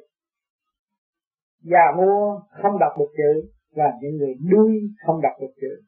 già 1.62 1.86
mua 1.96 2.40
không 2.62 2.78
đọc 2.80 2.92
được 2.98 3.12
chữ 3.16 3.50
và 3.76 3.92
những 4.00 4.16
người 4.16 4.34
đuôi 4.50 4.72
không 5.06 5.20
đọc 5.22 5.32
được 5.40 5.54
chữ 5.60 5.82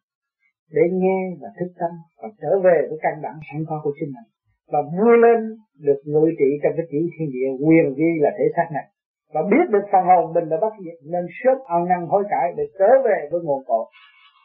để 0.70 0.82
nghe 0.92 1.20
và 1.40 1.48
thức 1.58 1.70
tâm 1.80 1.90
và 2.22 2.28
trở 2.40 2.52
về 2.64 2.76
với 2.88 2.98
căn 3.02 3.14
bản 3.22 3.34
sẵn 3.48 3.64
có 3.68 3.80
của 3.84 3.92
chính 4.00 4.08
mình. 4.16 4.28
Và 4.72 4.80
vui 4.96 5.14
lên 5.24 5.40
được 5.86 6.00
ngự 6.04 6.24
trị 6.38 6.50
trong 6.62 6.72
cái 6.76 6.86
chỉ 6.90 6.98
thiên 7.14 7.28
địa 7.34 7.50
quyền 7.66 7.86
vi 7.98 8.10
là 8.24 8.30
thể 8.38 8.44
xác 8.56 8.68
này. 8.72 8.86
Và 9.34 9.40
biết 9.50 9.66
được 9.72 9.84
phần 9.92 10.04
hồn 10.08 10.34
mình 10.34 10.48
đã 10.48 10.56
bắt 10.60 10.72
diệt 10.84 10.98
nên 11.12 11.24
sớm 11.38 11.56
ăn 11.66 11.88
năn 11.88 12.00
hối 12.08 12.24
cải 12.30 12.46
để 12.56 12.64
trở 12.78 12.90
về 13.04 13.28
với 13.30 13.40
nguồn 13.44 13.62
cội. 13.66 13.84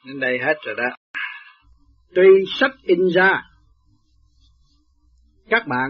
Đến 0.08 0.20
đây 0.20 0.38
hết 0.46 0.54
rồi 0.66 0.76
đó. 0.78 0.96
Tuy 2.16 2.30
sách 2.60 2.76
in 2.88 3.00
ra, 3.16 3.32
các 5.50 5.64
bạn 5.68 5.90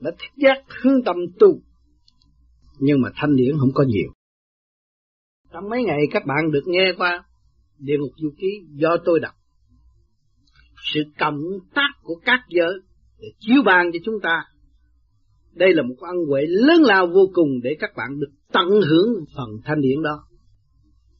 đã 0.00 0.10
thích 0.18 0.32
giác 0.36 0.64
hướng 0.82 1.04
tâm 1.04 1.16
tu. 1.38 1.60
Nhưng 2.78 3.00
mà 3.00 3.08
thanh 3.14 3.36
điển 3.36 3.58
không 3.58 3.70
có 3.74 3.84
nhiều. 3.84 4.12
Trong 5.52 5.68
mấy 5.68 5.82
ngày 5.82 6.00
các 6.10 6.26
bạn 6.26 6.50
được 6.52 6.62
nghe 6.66 6.92
qua 6.98 7.24
địa 7.78 7.96
ngục 7.98 8.12
du 8.16 8.30
ký 8.38 8.48
do 8.70 8.96
tôi 9.04 9.20
đọc. 9.20 9.34
Sự 10.94 11.00
cộng 11.18 11.40
tác 11.74 11.88
của 12.02 12.14
các 12.24 12.40
giới 12.48 12.72
để 13.20 13.28
chiếu 13.38 13.62
ban 13.66 13.92
cho 13.92 13.98
chúng 14.04 14.20
ta. 14.22 14.44
Đây 15.52 15.74
là 15.74 15.82
một 15.82 15.94
ân 15.98 16.16
huệ 16.28 16.42
lớn 16.46 16.82
lao 16.82 17.06
vô 17.06 17.30
cùng 17.34 17.48
để 17.62 17.76
các 17.78 17.90
bạn 17.96 18.20
được 18.20 18.30
tận 18.52 18.68
hưởng 18.68 19.24
phần 19.36 19.48
thanh 19.64 19.80
điển 19.80 20.02
đó. 20.02 20.24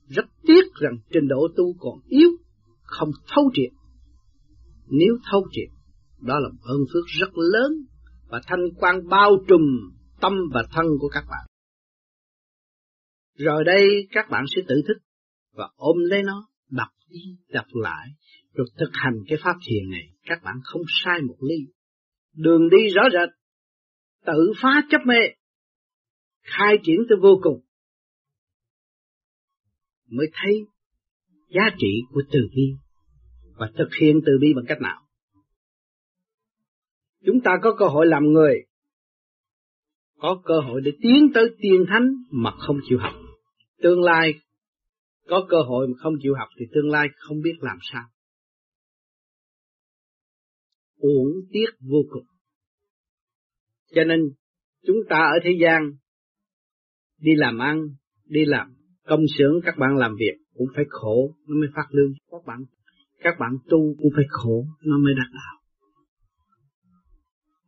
Rất 0.09 0.25
tiếc 0.43 0.75
rằng 0.81 0.99
trình 1.13 1.29
độ 1.29 1.49
tu 1.57 1.75
còn 1.79 2.01
yếu, 2.09 2.31
không 2.83 3.11
thấu 3.35 3.51
triệt. 3.55 3.71
Nếu 4.89 5.19
thấu 5.31 5.47
triệt, 5.51 5.69
đó 6.21 6.39
là 6.39 6.49
một 6.49 6.59
ơn 6.63 6.81
phước 6.93 7.05
rất 7.07 7.31
lớn 7.35 7.87
và 8.29 8.41
thanh 8.47 8.61
quan 8.77 9.09
bao 9.09 9.31
trùm 9.49 9.61
tâm 10.21 10.33
và 10.55 10.63
thân 10.73 10.87
của 11.01 11.09
các 11.09 11.25
bạn. 11.31 11.47
Rồi 13.35 13.65
đây 13.65 14.09
các 14.11 14.27
bạn 14.31 14.45
sẽ 14.57 14.63
tự 14.69 14.83
thức 14.89 14.97
và 15.53 15.71
ôm 15.77 15.97
lấy 15.99 16.23
nó, 16.23 16.49
đọc 16.71 16.89
đi, 17.09 17.21
đọc 17.49 17.67
lại, 17.73 18.09
rồi 18.55 18.67
thực 18.79 18.91
hành 18.93 19.15
cái 19.29 19.39
pháp 19.43 19.55
thiền 19.67 19.91
này. 19.91 20.09
Các 20.23 20.43
bạn 20.45 20.57
không 20.65 20.83
sai 21.05 21.23
một 21.23 21.37
ly. 21.41 21.73
Đường 22.35 22.69
đi 22.71 22.89
rõ 22.95 23.03
rệt, 23.13 23.29
tự 24.27 24.53
phá 24.63 24.83
chấp 24.91 25.01
mê, 25.07 25.21
khai 26.43 26.77
triển 26.83 26.97
tới 27.09 27.19
vô 27.23 27.41
cùng. 27.43 27.61
Mới 30.11 30.27
thấy 30.33 30.53
giá 31.49 31.63
trị 31.79 32.03
của 32.13 32.23
từ 32.33 32.41
bi 32.57 32.73
và 33.57 33.71
thực 33.79 33.89
hiện 34.01 34.21
từ 34.27 34.33
bi 34.41 34.49
bằng 34.57 34.65
cách 34.69 34.81
nào. 34.81 35.06
Chúng 37.27 37.41
ta 37.45 37.51
có 37.63 37.77
cơ 37.79 37.87
hội 37.87 38.07
làm 38.07 38.25
người, 38.25 38.55
có 40.19 40.43
cơ 40.45 40.55
hội 40.61 40.81
để 40.85 40.91
tiến 41.03 41.29
tới 41.35 41.45
tiên 41.59 41.85
thánh 41.89 42.09
mà 42.31 42.51
không 42.59 42.77
chịu 42.89 42.99
học. 42.99 43.13
Tương 43.83 44.03
lai 44.03 44.35
có 45.29 45.47
cơ 45.49 45.57
hội 45.69 45.89
mà 45.89 45.95
không 45.99 46.15
chịu 46.23 46.35
học 46.39 46.49
thì 46.59 46.67
tương 46.75 46.91
lai 46.91 47.09
không 47.17 47.41
biết 47.43 47.55
làm 47.61 47.79
sao. 47.93 48.05
Uổng 50.99 51.33
tiếc 51.51 51.67
vô 51.81 51.99
cùng. 52.11 52.25
Cho 53.95 54.05
nên 54.05 54.21
chúng 54.87 54.97
ta 55.09 55.17
ở 55.19 55.39
thế 55.45 55.51
gian 55.63 55.93
đi 57.19 57.35
làm 57.35 57.59
ăn, 57.59 57.89
đi 58.25 58.45
làm 58.45 58.77
công 59.07 59.21
xưởng 59.39 59.61
các 59.65 59.75
bạn 59.79 59.97
làm 59.97 60.17
việc 60.19 60.37
cũng 60.55 60.69
phải 60.75 60.85
khổ 60.89 61.35
nó 61.49 61.55
mới 61.57 61.69
phát 61.75 61.87
lương 61.91 62.13
các 62.31 62.47
bạn 62.47 62.65
các 63.19 63.35
bạn 63.41 63.59
tu 63.69 63.95
cũng 63.99 64.11
phải 64.17 64.25
khổ 64.29 64.67
nó 64.85 64.99
mới 64.99 65.15
đạt 65.15 65.33
đạo 65.33 65.66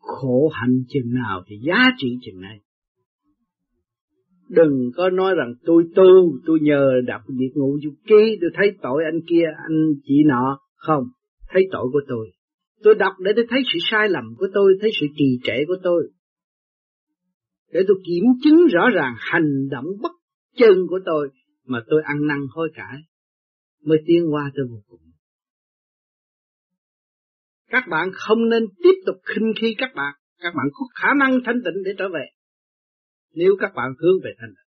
khổ 0.08 0.48
hạnh 0.48 0.82
chừng 0.88 1.14
nào 1.14 1.42
thì 1.46 1.56
giá 1.62 1.84
trị 1.98 2.08
chừng 2.22 2.40
này. 2.40 2.60
Đừng 4.48 4.90
có 4.96 5.10
nói 5.10 5.34
rằng 5.34 5.54
tôi 5.64 5.84
tu 5.94 6.38
tôi 6.46 6.58
nhờ 6.62 6.90
đọc 7.06 7.20
địa 7.28 7.48
Ngũ 7.54 7.78
du 7.82 7.90
ký, 8.06 8.38
tôi 8.40 8.50
thấy 8.54 8.72
tội 8.82 9.04
anh 9.04 9.20
kia, 9.28 9.44
anh 9.68 9.92
chị 10.04 10.14
nọ. 10.26 10.58
Không, 10.76 11.04
thấy 11.48 11.68
tội 11.72 11.88
của 11.92 12.00
tôi. 12.08 12.30
Tôi 12.82 12.94
đọc 12.94 13.12
để 13.20 13.32
tôi 13.36 13.46
thấy 13.48 13.60
sự 13.72 13.78
sai 13.90 14.08
lầm 14.08 14.24
của 14.38 14.46
tôi, 14.54 14.74
thấy 14.80 14.90
sự 15.00 15.06
trì 15.16 15.38
trệ 15.42 15.64
của 15.66 15.76
tôi. 15.82 16.10
Để 17.72 17.80
tôi 17.88 17.96
kiểm 18.06 18.24
chứng 18.44 18.66
rõ 18.66 18.88
ràng 18.94 19.14
hành 19.18 19.68
động 19.70 19.86
bất 20.02 20.12
chân 20.56 20.86
của 20.88 21.00
tôi 21.06 21.28
mà 21.66 21.82
tôi 21.86 22.02
ăn 22.04 22.26
năn 22.26 22.38
hối 22.50 22.70
cải, 22.74 22.96
mới 23.84 23.98
tiến 24.06 24.22
qua 24.30 24.50
tới 24.54 24.64
vô 24.70 24.82
cùng. 24.88 25.00
Các 27.68 27.84
bạn 27.90 28.08
không 28.14 28.48
nên 28.48 28.62
tiếp 28.82 28.94
tục 29.06 29.16
khinh 29.24 29.52
khi 29.60 29.74
các 29.78 29.90
bạn, 29.94 30.14
các 30.38 30.54
bạn 30.56 30.66
có 30.72 30.86
khả 30.94 31.08
năng 31.18 31.38
thanh 31.44 31.56
tịnh 31.64 31.82
để 31.84 31.90
trở 31.98 32.04
về. 32.14 32.26
Nếu 33.32 33.56
các 33.60 33.72
bạn 33.74 33.90
hướng 33.98 34.16
về 34.24 34.30
thanh 34.40 34.50
tịnh. 34.50 34.68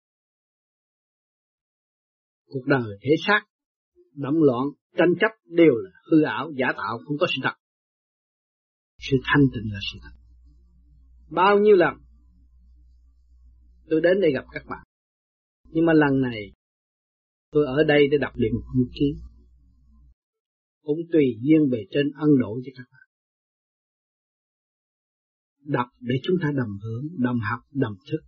Cuộc 2.47 2.67
đời 2.67 2.99
thể 3.03 3.11
xác, 3.27 3.41
động 4.15 4.43
loạn, 4.43 4.67
tranh 4.97 5.15
chấp 5.21 5.31
đều 5.45 5.75
là 5.75 5.91
hư 6.11 6.23
ảo, 6.23 6.51
giả 6.57 6.67
tạo, 6.77 6.99
không 7.05 7.17
có 7.21 7.27
sự 7.37 7.41
thật. 7.43 7.55
Sự 8.99 9.17
thanh 9.25 9.43
tịnh 9.55 9.73
là 9.73 9.79
sự 9.93 9.99
thật. 10.03 10.17
Bao 11.31 11.59
nhiêu 11.59 11.77
lần 11.77 11.95
tôi 13.89 14.01
đến 14.01 14.21
đây 14.21 14.33
gặp 14.33 14.45
các 14.53 14.63
bạn. 14.67 14.87
Nhưng 15.71 15.87
mà 15.87 15.93
lần 15.93 16.21
này 16.21 16.53
tôi 17.51 17.67
ở 17.67 17.85
đây 17.89 18.09
để 18.11 18.19
đọc 18.19 18.33
điện 18.37 18.53
du 18.75 18.89
kiến 18.95 19.26
cũng 20.87 20.99
tùy 21.13 21.25
duyên 21.41 21.71
bề 21.71 21.79
trên 21.91 22.07
ân 22.15 22.31
độ 22.41 22.61
cho 22.65 22.73
các 22.77 22.87
bạn. 22.93 23.09
Đọc 25.65 25.87
để 26.01 26.15
chúng 26.23 26.37
ta 26.43 26.49
đồng 26.57 26.79
hưởng, 26.83 27.09
đồng 27.19 27.39
học, 27.51 27.61
đồng 27.73 27.95
thức. 28.11 28.21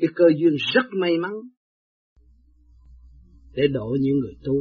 Cái 0.00 0.08
cơ 0.14 0.24
duyên 0.40 0.52
rất 0.74 0.86
may 1.00 1.18
mắn 1.18 1.32
để 3.52 3.62
độ 3.72 3.96
những 4.00 4.18
người 4.18 4.34
tu. 4.44 4.54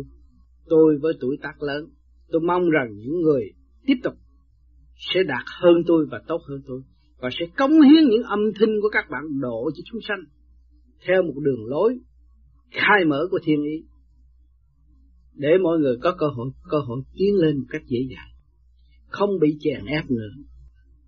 Tôi 0.65 0.97
với 1.01 1.13
tuổi 1.19 1.37
tác 1.41 1.61
lớn, 1.61 1.83
tôi 2.27 2.41
mong 2.41 2.69
rằng 2.69 2.87
những 2.97 3.21
người 3.21 3.43
tiếp 3.85 3.95
tục 4.03 4.13
sẽ 5.13 5.19
đạt 5.27 5.45
hơn 5.61 5.75
tôi 5.87 6.05
và 6.11 6.21
tốt 6.27 6.41
hơn 6.49 6.61
tôi 6.67 6.81
và 7.17 7.29
sẽ 7.39 7.45
cống 7.57 7.71
hiến 7.71 8.09
những 8.09 8.23
âm 8.23 8.39
thanh 8.59 8.69
của 8.81 8.89
các 8.91 9.05
bạn 9.09 9.23
độ 9.41 9.71
cho 9.75 9.81
chúng 9.85 10.01
sanh 10.07 10.19
theo 11.07 11.23
một 11.23 11.33
đường 11.43 11.65
lối 11.65 11.99
khai 12.71 13.05
mở 13.07 13.27
của 13.31 13.39
thiên 13.43 13.63
ý 13.63 13.88
để 15.39 15.57
mọi 15.63 15.79
người 15.79 15.95
có 16.01 16.15
cơ 16.17 16.27
hội 16.35 16.49
cơ 16.71 16.77
hội 16.77 17.01
tiến 17.13 17.35
lên 17.35 17.57
một 17.57 17.65
cách 17.69 17.81
dễ 17.85 17.99
dàng. 18.09 18.29
Không 19.07 19.29
bị 19.41 19.57
chèn 19.59 19.85
ép 19.85 20.11
nữa. 20.11 20.29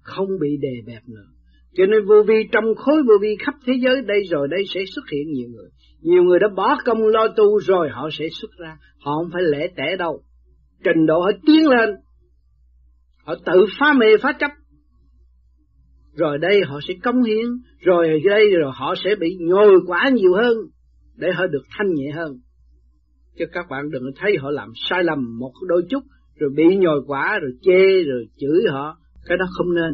Không 0.01 0.27
bị 0.41 0.57
đè 0.61 0.73
bẹp 0.85 1.01
nữa. 1.07 1.25
Cho 1.73 1.85
nên 1.85 2.05
vô 2.05 2.23
vi 2.27 2.47
trong 2.51 2.75
khối 2.75 3.03
vô 3.07 3.13
vi 3.21 3.35
khắp 3.39 3.53
thế 3.65 3.73
giới 3.83 4.01
đây 4.01 4.19
rồi 4.29 4.47
đây 4.51 4.63
sẽ 4.73 4.79
xuất 4.95 5.01
hiện 5.11 5.31
nhiều 5.31 5.49
người. 5.49 5.69
Nhiều 6.01 6.23
người 6.23 6.39
đã 6.39 6.47
bỏ 6.55 6.77
công 6.85 7.07
lo 7.07 7.27
tu 7.27 7.59
rồi 7.59 7.89
họ 7.91 8.09
sẽ 8.11 8.25
xuất 8.41 8.51
ra. 8.57 8.77
Họ 8.99 9.11
không 9.15 9.29
phải 9.33 9.41
lẻ 9.43 9.67
tẻ 9.75 9.95
đâu. 9.99 10.23
Trình 10.83 11.05
độ 11.05 11.19
họ 11.21 11.31
tiến 11.45 11.67
lên. 11.67 11.89
Họ 13.23 13.35
tự 13.45 13.65
phá 13.79 13.93
mê 13.93 14.07
phá 14.21 14.33
chấp. 14.39 14.51
Rồi 16.15 16.37
đây 16.37 16.61
họ 16.67 16.79
sẽ 16.87 16.93
công 17.03 17.23
hiến, 17.23 17.45
rồi 17.79 18.21
đây 18.29 18.49
rồi 18.61 18.71
họ 18.75 18.95
sẽ 19.03 19.15
bị 19.19 19.37
nhồi 19.39 19.79
quả 19.87 20.09
nhiều 20.13 20.33
hơn 20.33 20.57
để 21.15 21.27
họ 21.35 21.47
được 21.47 21.63
thanh 21.77 21.93
nhẹ 21.93 22.11
hơn. 22.11 22.39
Chứ 23.37 23.45
các 23.51 23.65
bạn 23.69 23.89
đừng 23.89 24.11
thấy 24.15 24.37
họ 24.41 24.51
làm 24.51 24.69
sai 24.75 25.03
lầm 25.03 25.39
một 25.39 25.53
đôi 25.67 25.83
chút 25.89 26.03
rồi 26.35 26.49
bị 26.55 26.63
nhồi 26.77 27.01
quả 27.07 27.39
rồi 27.41 27.51
chê 27.61 28.03
rồi 28.03 28.27
chửi 28.37 28.71
họ, 28.71 28.97
cái 29.25 29.37
đó 29.37 29.45
không 29.51 29.73
nên. 29.73 29.93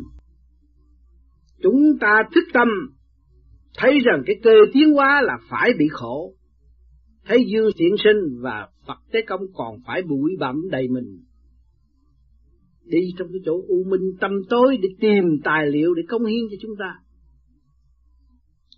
Chúng 1.63 1.97
ta 2.01 2.23
thức 2.35 2.43
tâm 2.53 2.67
thấy 3.77 3.99
rằng 3.99 4.23
cái 4.25 4.35
cơ 4.43 4.55
tiến 4.73 4.93
hóa 4.93 5.21
là 5.21 5.37
phải 5.49 5.73
bị 5.79 5.87
khổ. 5.91 6.33
Thấy 7.25 7.45
dương 7.47 7.69
thiện 7.77 7.95
sinh 8.03 8.41
và 8.41 8.67
Phật 8.87 8.97
Tế 9.11 9.21
Công 9.27 9.41
còn 9.53 9.75
phải 9.87 10.01
bụi 10.01 10.31
bặm 10.39 10.69
đầy 10.71 10.87
mình 10.87 11.27
đi 12.87 13.13
trong 13.17 13.27
cái 13.31 13.41
chỗ 13.45 13.63
u 13.67 13.83
minh 13.83 14.17
tâm 14.19 14.31
tối 14.49 14.77
để 14.81 14.89
tìm 14.99 15.23
tài 15.43 15.67
liệu 15.67 15.93
để 15.93 16.03
công 16.09 16.25
hiến 16.25 16.39
cho 16.51 16.57
chúng 16.61 16.75
ta. 16.79 16.95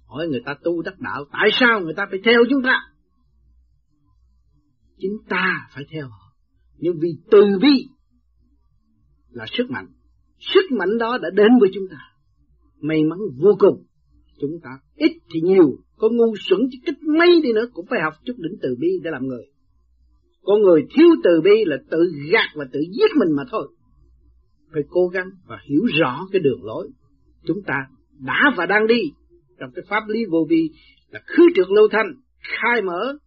Hỏi 0.06 0.28
người 0.28 0.42
ta 0.46 0.56
tu 0.64 0.82
đắc 0.82 1.00
đạo, 1.00 1.26
tại 1.32 1.50
sao 1.60 1.82
người 1.82 1.94
ta 1.94 2.08
phải 2.10 2.20
theo 2.26 2.44
chúng 2.50 2.64
ta? 2.64 2.82
Chính 5.00 5.18
ta 5.30 5.68
phải 5.76 5.84
theo 5.92 6.08
họ. 6.08 6.34
Nhưng 6.78 7.00
vì 7.00 7.10
từ 7.32 7.42
bi 7.62 7.88
là 9.30 9.46
sức 9.58 9.70
mạnh. 9.70 9.88
Sức 10.40 10.72
mạnh 10.72 10.98
đó 10.98 11.18
đã 11.22 11.30
đến 11.34 11.52
với 11.60 11.70
chúng 11.74 11.88
ta. 11.92 11.98
May 12.80 13.04
mắn 13.04 13.20
vô 13.38 13.56
cùng. 13.60 13.86
Chúng 14.42 14.60
ta 14.64 14.70
ít 14.96 15.12
thì 15.34 15.42
nhiều, 15.42 15.78
có 15.98 16.10
ngu 16.10 16.36
xuẩn 16.50 16.62
chứ 16.72 16.78
kích 16.86 17.04
mấy 17.18 17.42
đi 17.44 17.54
nữa 17.54 17.66
cũng 17.74 17.86
phải 17.90 18.00
học 18.04 18.14
chút 18.26 18.34
đỉnh 18.38 18.58
từ 18.62 18.76
bi 18.80 18.88
để 19.04 19.12
làm 19.12 19.28
người. 19.28 19.46
Con 20.42 20.62
người 20.62 20.82
thiếu 20.96 21.08
từ 21.24 21.42
bi 21.44 21.64
là 21.66 21.78
tự 21.92 22.12
gạt 22.32 22.48
và 22.56 22.66
tự 22.74 22.80
giết 22.80 23.12
mình 23.16 23.36
mà 23.36 23.44
thôi 23.52 23.68
phải 24.74 24.84
cố 24.90 25.08
gắng 25.08 25.30
và 25.48 25.58
hiểu 25.70 25.82
rõ 26.00 26.28
cái 26.32 26.40
đường 26.40 26.64
lối 26.64 26.90
chúng 27.46 27.64
ta 27.66 27.76
đã 28.20 28.52
và 28.58 28.66
đang 28.66 28.88
đi 28.88 29.02
trong 29.60 29.70
cái 29.76 29.86
pháp 29.90 30.04
lý 30.08 30.26
vô 30.26 30.46
vi 30.50 30.70
là 31.10 31.20
khứ 31.26 31.44
trượt 31.56 31.68
lâu 31.70 31.88
thanh 31.92 32.08
khai 32.40 32.82
mở 32.82 33.18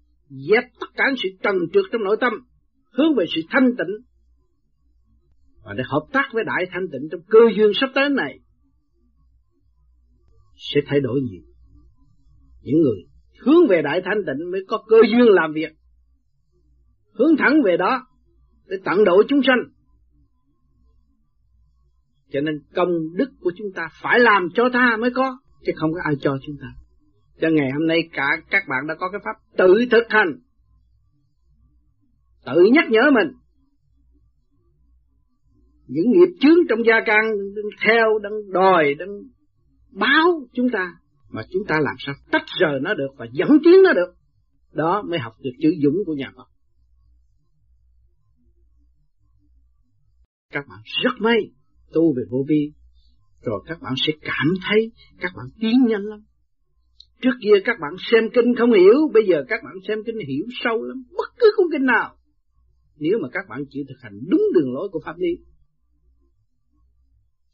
dẹp 0.50 0.64
tất 0.80 0.86
cả 0.94 1.04
sự 1.22 1.28
trần 1.42 1.56
trượt 1.72 1.84
trong 1.92 2.04
nội 2.04 2.16
tâm 2.20 2.32
hướng 2.92 3.14
về 3.16 3.24
sự 3.34 3.40
thanh 3.50 3.76
tịnh. 3.78 4.06
Và 5.64 5.74
để 5.74 5.82
hợp 5.86 6.06
tác 6.12 6.28
với 6.32 6.44
đại 6.44 6.66
thanh 6.70 6.88
tịnh 6.92 7.08
trong 7.10 7.20
cơ 7.28 7.38
duyên 7.56 7.70
sắp 7.74 7.90
tới 7.94 8.08
này 8.08 8.38
sẽ 10.56 10.80
thay 10.86 11.00
đổi 11.00 11.20
nhiều. 11.20 11.42
Những 12.62 12.80
người 12.82 12.98
hướng 13.40 13.68
về 13.68 13.82
đại 13.82 14.02
thanh 14.04 14.18
tịnh 14.26 14.50
mới 14.50 14.64
có 14.68 14.84
cơ 14.88 14.96
duyên 15.10 15.26
làm 15.28 15.52
việc 15.52 15.72
hướng 17.12 17.36
thẳng 17.38 17.62
về 17.64 17.76
đó 17.76 18.06
để 18.66 18.76
tận 18.84 19.04
độ 19.04 19.22
chúng 19.28 19.40
sanh. 19.46 19.58
Cho 22.32 22.40
nên 22.40 22.54
công 22.74 22.88
đức 23.14 23.30
của 23.40 23.52
chúng 23.56 23.72
ta 23.74 23.88
phải 24.02 24.20
làm 24.20 24.48
cho 24.54 24.68
ta 24.72 24.96
mới 25.00 25.10
có, 25.10 25.38
chứ 25.66 25.72
không 25.76 25.92
có 25.92 26.00
ai 26.04 26.14
cho 26.20 26.38
chúng 26.46 26.56
ta. 26.60 26.81
Cho 27.42 27.48
ngày 27.52 27.70
hôm 27.72 27.86
nay 27.86 27.98
cả 28.12 28.28
các 28.50 28.62
bạn 28.68 28.86
đã 28.88 28.94
có 28.98 29.10
cái 29.10 29.20
pháp 29.24 29.56
tự 29.56 29.74
thực 29.90 30.04
hành, 30.08 30.38
tự 32.46 32.62
nhắc 32.72 32.84
nhở 32.90 33.10
mình. 33.14 33.32
Những 35.86 36.10
nghiệp 36.10 36.36
chướng 36.40 36.58
trong 36.68 36.78
gia 36.86 36.94
can 37.06 37.20
theo, 37.86 38.18
đang 38.22 38.32
đòi, 38.52 38.94
đang 38.94 39.08
báo 39.90 40.46
chúng 40.52 40.66
ta, 40.72 40.94
mà 41.30 41.42
chúng 41.50 41.62
ta 41.68 41.74
làm 41.80 41.94
sao 41.98 42.14
tách 42.30 42.44
rời 42.60 42.80
nó 42.82 42.94
được 42.94 43.10
và 43.16 43.26
dẫn 43.32 43.48
tiến 43.64 43.74
nó 43.84 43.92
được. 43.92 44.14
Đó 44.72 45.02
mới 45.02 45.18
học 45.18 45.32
được 45.40 45.52
chữ 45.62 45.74
dũng 45.82 45.96
của 46.06 46.14
nhà 46.14 46.32
Phật. 46.36 46.46
Các 50.50 50.64
bạn 50.68 50.80
rất 51.04 51.12
may 51.18 51.38
tu 51.92 52.14
về 52.16 52.22
vô 52.30 52.44
vi 52.48 52.72
rồi 53.42 53.62
các 53.66 53.80
bạn 53.80 53.94
sẽ 54.06 54.12
cảm 54.20 54.54
thấy 54.68 54.92
các 55.20 55.32
bạn 55.36 55.46
tiến 55.60 55.86
nhanh 55.88 56.02
lắm. 56.02 56.20
Trước 57.22 57.34
kia 57.42 57.60
các 57.64 57.76
bạn 57.80 57.92
xem 58.10 58.24
kinh 58.34 58.54
không 58.58 58.72
hiểu, 58.72 58.94
bây 59.14 59.22
giờ 59.28 59.44
các 59.48 59.60
bạn 59.64 59.74
xem 59.88 59.98
kinh 60.06 60.18
hiểu 60.28 60.44
sâu 60.64 60.82
lắm, 60.82 61.04
bất 61.16 61.28
cứ 61.38 61.52
cuốn 61.56 61.66
kinh 61.72 61.86
nào. 61.86 62.16
Nếu 62.96 63.18
mà 63.22 63.28
các 63.32 63.44
bạn 63.48 63.64
chịu 63.70 63.84
thực 63.88 64.00
hành 64.00 64.20
đúng 64.28 64.42
đường 64.54 64.74
lối 64.74 64.88
của 64.92 65.00
Pháp 65.04 65.18
lý. 65.18 65.44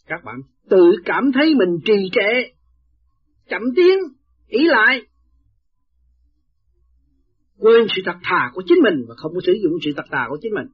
Các 0.06 0.20
bạn 0.24 0.36
tự 0.70 0.92
cảm 1.04 1.32
thấy 1.34 1.54
mình 1.54 1.78
trì 1.84 2.10
trệ, 2.12 2.52
chậm 3.48 3.62
tiến, 3.76 3.98
ý 4.46 4.64
lại. 4.64 5.06
Quên 7.58 7.86
sự 7.96 8.02
thật 8.04 8.16
thà 8.22 8.50
của 8.54 8.62
chính 8.66 8.78
mình 8.82 9.04
và 9.08 9.14
không 9.16 9.32
có 9.34 9.40
sử 9.46 9.52
dụng 9.62 9.72
sự 9.84 9.90
thật 9.96 10.04
thà 10.10 10.26
của 10.28 10.38
chính 10.42 10.52
mình. 10.54 10.66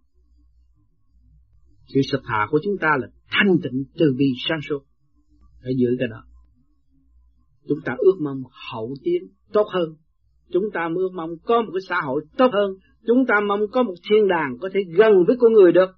Sự 1.87 2.01
thật 2.13 2.21
thà 2.25 2.47
của 2.51 2.61
chúng 2.65 2.79
ta 2.81 2.89
là 3.01 3.07
thanh 3.29 3.57
tịnh 3.63 3.85
từ 3.99 4.15
bi 4.19 4.27
sáng 4.49 4.61
suốt. 4.69 4.81
Phải 5.63 5.73
giữ 5.77 5.97
cái 5.99 6.09
đó. 6.09 6.25
Chúng 7.69 7.79
ta 7.85 7.95
ước 7.99 8.17
mong 8.21 8.43
hậu 8.73 8.95
tiến 9.03 9.23
tốt 9.53 9.67
hơn. 9.73 9.89
Chúng 10.53 10.65
ta 10.75 10.89
ước 10.97 11.09
mong 11.15 11.31
có 11.45 11.63
một 11.63 11.71
cái 11.75 11.81
xã 11.89 12.01
hội 12.01 12.25
tốt 12.37 12.51
hơn. 12.53 12.71
Chúng 13.07 13.27
ta 13.27 13.35
mong 13.49 13.61
có 13.73 13.83
một 13.83 13.95
thiên 14.11 14.29
đàng 14.29 14.59
có 14.61 14.69
thể 14.75 14.81
gần 14.97 15.13
với 15.27 15.37
con 15.41 15.53
người 15.53 15.73
được. 15.73 15.91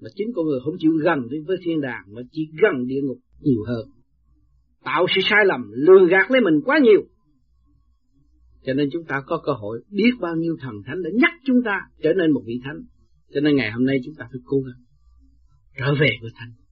Mà 0.00 0.08
chính 0.14 0.28
con 0.34 0.46
người 0.46 0.60
không 0.64 0.74
chịu 0.78 0.92
gần 1.04 1.18
với 1.46 1.56
thiên 1.64 1.80
đàng 1.80 2.04
mà 2.06 2.22
chỉ 2.32 2.48
gần 2.62 2.86
địa 2.86 3.00
ngục 3.02 3.18
nhiều 3.40 3.64
hơn. 3.66 3.88
Tạo 4.84 5.06
sự 5.14 5.20
sai 5.24 5.44
lầm, 5.46 5.70
lừa 5.72 6.06
gạt 6.10 6.30
lấy 6.30 6.40
mình 6.40 6.60
quá 6.64 6.78
nhiều. 6.82 7.02
Cho 8.62 8.74
nên 8.74 8.88
chúng 8.92 9.04
ta 9.04 9.22
có 9.26 9.42
cơ 9.46 9.52
hội 9.52 9.82
biết 9.90 10.10
bao 10.20 10.36
nhiêu 10.36 10.56
thần 10.60 10.74
thánh 10.86 11.02
đã 11.02 11.10
nhắc 11.14 11.32
chúng 11.44 11.62
ta 11.64 11.80
trở 12.02 12.12
nên 12.12 12.30
một 12.30 12.42
vị 12.46 12.60
thánh. 12.64 12.80
Cho 13.34 13.40
nên 13.40 13.56
ngày 13.56 13.72
hôm 13.72 13.84
nay 13.86 13.98
chúng 14.04 14.14
ta 14.14 14.24
phải 14.32 14.40
cố 14.44 14.60
gắng 14.60 14.84
trở 15.78 15.94
về 16.00 16.10
với 16.22 16.30
thánh. 16.34 16.65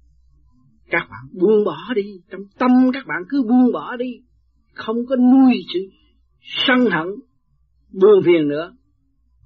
Các 0.94 1.09
bạn 1.11 1.40
buông 1.40 1.64
bỏ 1.64 1.94
đi, 1.94 2.20
trong 2.30 2.40
tâm 2.59 2.70
các 2.92 3.07
bạn 3.07 3.22
cứ 3.28 3.42
buông 3.42 3.72
bỏ 3.72 3.96
đi, 3.96 4.20
không 4.74 4.96
có 5.09 5.16
nuôi 5.16 5.54
sự 5.74 5.80
sân 6.66 6.78
hận, 6.78 7.07
buồn 7.92 8.22
phiền 8.24 8.48
nữa, 8.48 8.76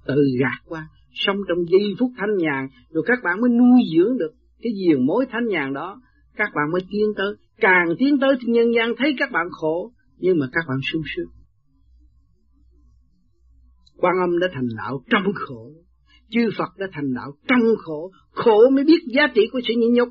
tự 0.07 0.23
gạt 0.39 0.61
qua, 0.65 0.87
sống 1.13 1.37
trong 1.47 1.57
giây 1.69 1.95
phút 1.99 2.11
thanh 2.17 2.37
nhàn, 2.37 2.67
rồi 2.89 3.03
các 3.07 3.19
bạn 3.23 3.41
mới 3.41 3.49
nuôi 3.49 3.81
dưỡng 3.95 4.17
được 4.17 4.31
cái 4.61 4.73
diền 4.73 5.05
mối 5.05 5.25
thanh 5.31 5.47
nhàn 5.47 5.73
đó, 5.73 6.01
các 6.35 6.49
bạn 6.55 6.71
mới 6.71 6.81
tiến 6.91 7.05
tới, 7.17 7.35
càng 7.57 7.87
tiến 7.99 8.19
tới 8.21 8.35
thì 8.39 8.53
nhân 8.53 8.73
gian 8.75 8.93
thấy 8.97 9.15
các 9.19 9.31
bạn 9.31 9.47
khổ, 9.51 9.93
nhưng 10.17 10.39
mà 10.39 10.45
các 10.51 10.63
bạn 10.67 10.77
sung 10.91 11.01
sướng. 11.15 11.29
Quan 13.97 14.13
âm 14.21 14.39
đã 14.39 14.47
thành 14.53 14.67
đạo 14.77 15.03
trong 15.09 15.33
khổ, 15.35 15.71
chư 16.29 16.49
Phật 16.57 16.77
đã 16.77 16.87
thành 16.91 17.13
đạo 17.13 17.31
trong 17.47 17.75
khổ, 17.77 18.11
khổ 18.31 18.69
mới 18.69 18.83
biết 18.83 18.99
giá 19.15 19.27
trị 19.35 19.41
của 19.51 19.59
sự 19.67 19.73
nhịn 19.77 19.93
nhục. 19.93 20.09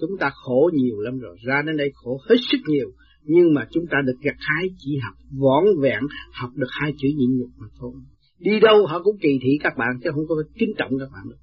Chúng 0.00 0.10
ta 0.20 0.30
khổ 0.34 0.70
nhiều 0.74 1.00
lắm 1.00 1.18
rồi, 1.18 1.36
ra 1.46 1.62
đến 1.66 1.76
đây 1.76 1.90
khổ 1.94 2.20
hết 2.28 2.36
sức 2.50 2.58
nhiều, 2.66 2.90
nhưng 3.22 3.54
mà 3.54 3.66
chúng 3.70 3.84
ta 3.90 3.98
được 4.06 4.16
gặt 4.20 4.36
hái 4.38 4.68
chỉ 4.78 4.98
học 5.04 5.14
võn 5.38 5.64
vẹn, 5.80 6.02
học 6.32 6.50
được 6.54 6.68
hai 6.70 6.92
chữ 6.98 7.08
nhịn 7.16 7.38
nhục 7.38 7.50
mà 7.56 7.66
thôi. 7.78 7.92
Đi 8.38 8.60
đâu 8.60 8.86
họ 8.86 9.02
cũng 9.02 9.16
kỳ 9.20 9.38
thị 9.42 9.58
các 9.62 9.72
bạn, 9.78 9.88
chứ 10.04 10.10
không 10.14 10.24
có 10.28 10.34
kính 10.54 10.72
trọng 10.78 10.90
các 10.98 11.08
bạn 11.12 11.24
được. 11.28 11.36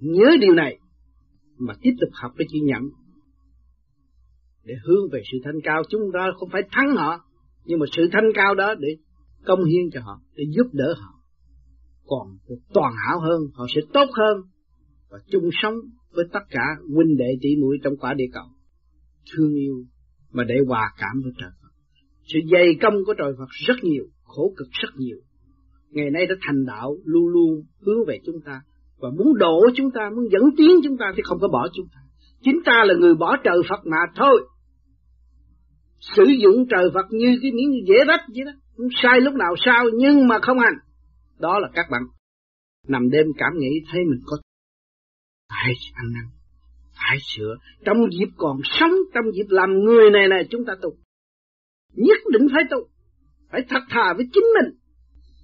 Nhớ 0.00 0.36
điều 0.40 0.54
này, 0.54 0.78
mà 1.58 1.74
tiếp 1.82 1.92
tục 2.00 2.10
học 2.12 2.32
cái 2.36 2.46
chữ 2.50 2.58
nhẫn, 2.62 2.82
để 4.64 4.74
hướng 4.84 5.10
về 5.12 5.22
sự 5.32 5.38
thanh 5.44 5.60
cao 5.64 5.82
chúng 5.88 6.02
ta 6.12 6.30
không 6.38 6.48
phải 6.52 6.62
thắng 6.72 6.96
họ 6.96 7.24
nhưng 7.64 7.78
mà 7.78 7.86
sự 7.92 8.08
thanh 8.12 8.32
cao 8.34 8.54
đó 8.54 8.74
để 8.74 8.96
công 9.46 9.64
hiến 9.64 9.90
cho 9.92 10.00
họ 10.00 10.20
để 10.34 10.44
giúp 10.56 10.66
đỡ 10.72 10.94
họ 11.00 11.14
còn 12.06 12.28
toàn 12.74 12.92
hảo 13.06 13.20
hơn 13.20 13.40
họ 13.54 13.66
sẽ 13.74 13.80
tốt 13.92 14.06
hơn 14.12 14.42
và 15.10 15.18
chung 15.30 15.48
sống 15.62 15.74
với 16.14 16.24
tất 16.32 16.44
cả 16.50 16.64
huynh 16.94 17.16
đệ 17.16 17.38
tỷ 17.40 17.48
muội 17.60 17.78
trong 17.84 17.96
quả 17.96 18.14
địa 18.14 18.30
cầu. 18.32 18.46
Thương 19.32 19.54
yêu 19.54 19.84
mà 20.32 20.44
để 20.44 20.54
hòa 20.66 20.92
cảm 20.98 21.22
với 21.24 21.32
trời 21.40 21.50
Phật. 21.62 21.68
Sự 22.24 22.38
dày 22.52 22.66
công 22.82 22.94
của 23.06 23.14
trời 23.18 23.32
Phật 23.38 23.48
rất 23.66 23.74
nhiều, 23.82 24.04
khổ 24.24 24.54
cực 24.56 24.68
rất 24.70 24.88
nhiều. 24.96 25.16
Ngày 25.90 26.10
nay 26.10 26.26
đã 26.26 26.34
thành 26.40 26.64
đạo, 26.66 26.96
luôn 27.04 27.26
luôn 27.28 27.64
hướng 27.80 28.06
về 28.06 28.18
chúng 28.26 28.40
ta. 28.44 28.60
Và 28.98 29.08
muốn 29.18 29.38
đổ 29.38 29.60
chúng 29.74 29.90
ta, 29.90 30.10
muốn 30.16 30.24
dẫn 30.32 30.42
tiến 30.56 30.70
chúng 30.84 30.96
ta 30.96 31.12
thì 31.16 31.22
không 31.24 31.38
có 31.40 31.48
bỏ 31.48 31.68
chúng 31.72 31.86
ta. 31.94 32.00
Chính 32.42 32.60
ta 32.64 32.84
là 32.86 32.94
người 32.94 33.14
bỏ 33.14 33.36
trời 33.44 33.58
Phật 33.68 33.86
mà 33.86 33.96
thôi. 34.16 34.48
Sử 36.16 36.24
dụng 36.42 36.66
trời 36.70 36.90
Phật 36.94 37.06
như 37.10 37.38
cái 37.42 37.52
miếng 37.52 37.70
dễ 37.88 37.94
rách 38.06 38.20
vậy 38.34 38.44
đó. 38.44 38.52
Cũng 38.76 38.88
sai 39.02 39.20
lúc 39.20 39.34
nào 39.34 39.54
sao 39.64 39.84
nhưng 39.94 40.28
mà 40.28 40.38
không 40.42 40.58
hành. 40.58 40.74
Đó 41.38 41.58
là 41.58 41.68
các 41.74 41.86
bạn. 41.90 42.02
Nằm 42.88 43.10
đêm 43.10 43.26
cảm 43.38 43.52
nghĩ 43.58 43.80
thấy 43.92 44.00
mình 44.10 44.20
có 44.26 44.36
phải 45.52 45.74
ăn 45.94 46.12
năn 46.12 46.24
phải 47.08 47.18
sửa. 47.20 47.56
Trong 47.84 47.96
dịp 48.10 48.30
còn 48.36 48.60
sống 48.64 48.90
trong 49.14 49.32
dịp 49.32 49.46
làm 49.48 49.70
người 49.84 50.10
này 50.10 50.28
này 50.28 50.46
chúng 50.50 50.64
ta 50.64 50.72
tu 50.82 50.90
nhất 51.94 52.18
định 52.32 52.48
phải 52.52 52.62
tu 52.70 52.76
phải 53.50 53.60
thật 53.68 53.82
thà 53.90 54.12
với 54.16 54.26
chính 54.32 54.44
mình 54.54 54.74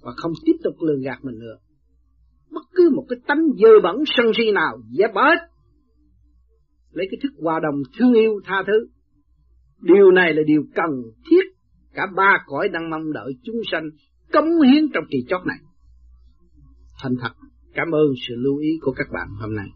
và 0.01 0.11
không 0.17 0.31
tiếp 0.45 0.53
tục 0.63 0.73
lừa 0.81 0.97
gạt 1.03 1.19
mình 1.25 1.39
nữa. 1.39 1.57
Bất 2.51 2.61
cứ 2.75 2.89
một 2.95 3.05
cái 3.09 3.19
tánh 3.27 3.41
dơ 3.61 3.69
bẩn 3.83 3.95
sân 4.05 4.25
si 4.37 4.51
nào 4.51 4.81
dẹp 4.97 5.13
bớt. 5.13 5.37
Lấy 6.91 7.07
cái 7.11 7.19
thức 7.23 7.31
hòa 7.43 7.59
đồng 7.63 7.81
thương 7.97 8.13
yêu 8.13 8.41
tha 8.45 8.63
thứ. 8.67 8.87
Điều 9.81 10.11
này 10.11 10.33
là 10.33 10.41
điều 10.45 10.63
cần 10.75 10.89
thiết. 11.29 11.41
Cả 11.93 12.07
ba 12.15 12.43
cõi 12.45 12.69
đang 12.69 12.89
mong 12.89 13.13
đợi 13.13 13.33
chúng 13.43 13.61
sanh 13.71 13.89
cống 14.33 14.61
hiến 14.61 14.83
trong 14.93 15.03
kỳ 15.09 15.17
chót 15.27 15.45
này. 15.45 15.57
Thành 17.03 17.15
thật, 17.21 17.31
cảm 17.73 17.91
ơn 17.91 18.13
sự 18.27 18.35
lưu 18.37 18.57
ý 18.57 18.69
của 18.81 18.91
các 18.91 19.07
bạn 19.13 19.27
hôm 19.39 19.55
nay. 19.55 19.67